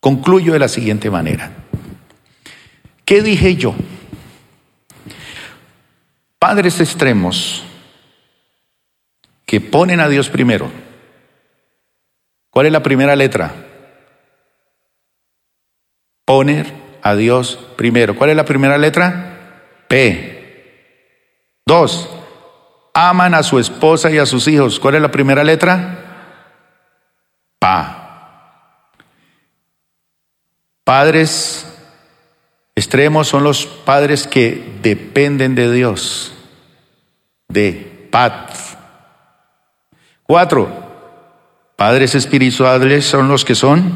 [0.00, 1.52] Concluyo de la siguiente manera.
[3.10, 3.74] ¿Qué dije yo?
[6.38, 7.64] Padres extremos
[9.44, 10.70] que ponen a Dios primero.
[12.50, 13.52] ¿Cuál es la primera letra?
[16.24, 18.14] Poner a Dios primero.
[18.14, 19.86] ¿Cuál es la primera letra?
[19.88, 21.58] P.
[21.66, 22.08] Dos,
[22.94, 24.78] aman a su esposa y a sus hijos.
[24.78, 26.36] ¿Cuál es la primera letra?
[27.58, 28.92] Pa.
[30.84, 31.69] Padres
[32.80, 36.32] extremos son los padres que dependen de Dios.
[37.48, 38.56] De Pat.
[40.22, 40.68] Cuatro,
[41.76, 43.92] padres espirituales son los que son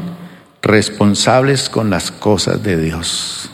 [0.61, 3.49] responsables con las cosas de Dios.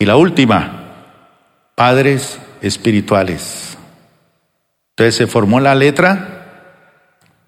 [0.00, 0.96] Y la última,
[1.76, 3.78] padres espirituales.
[4.90, 6.34] Entonces se formó la letra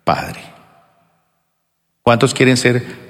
[0.04, 0.40] Padre.
[2.02, 3.09] ¿Cuántos quieren ser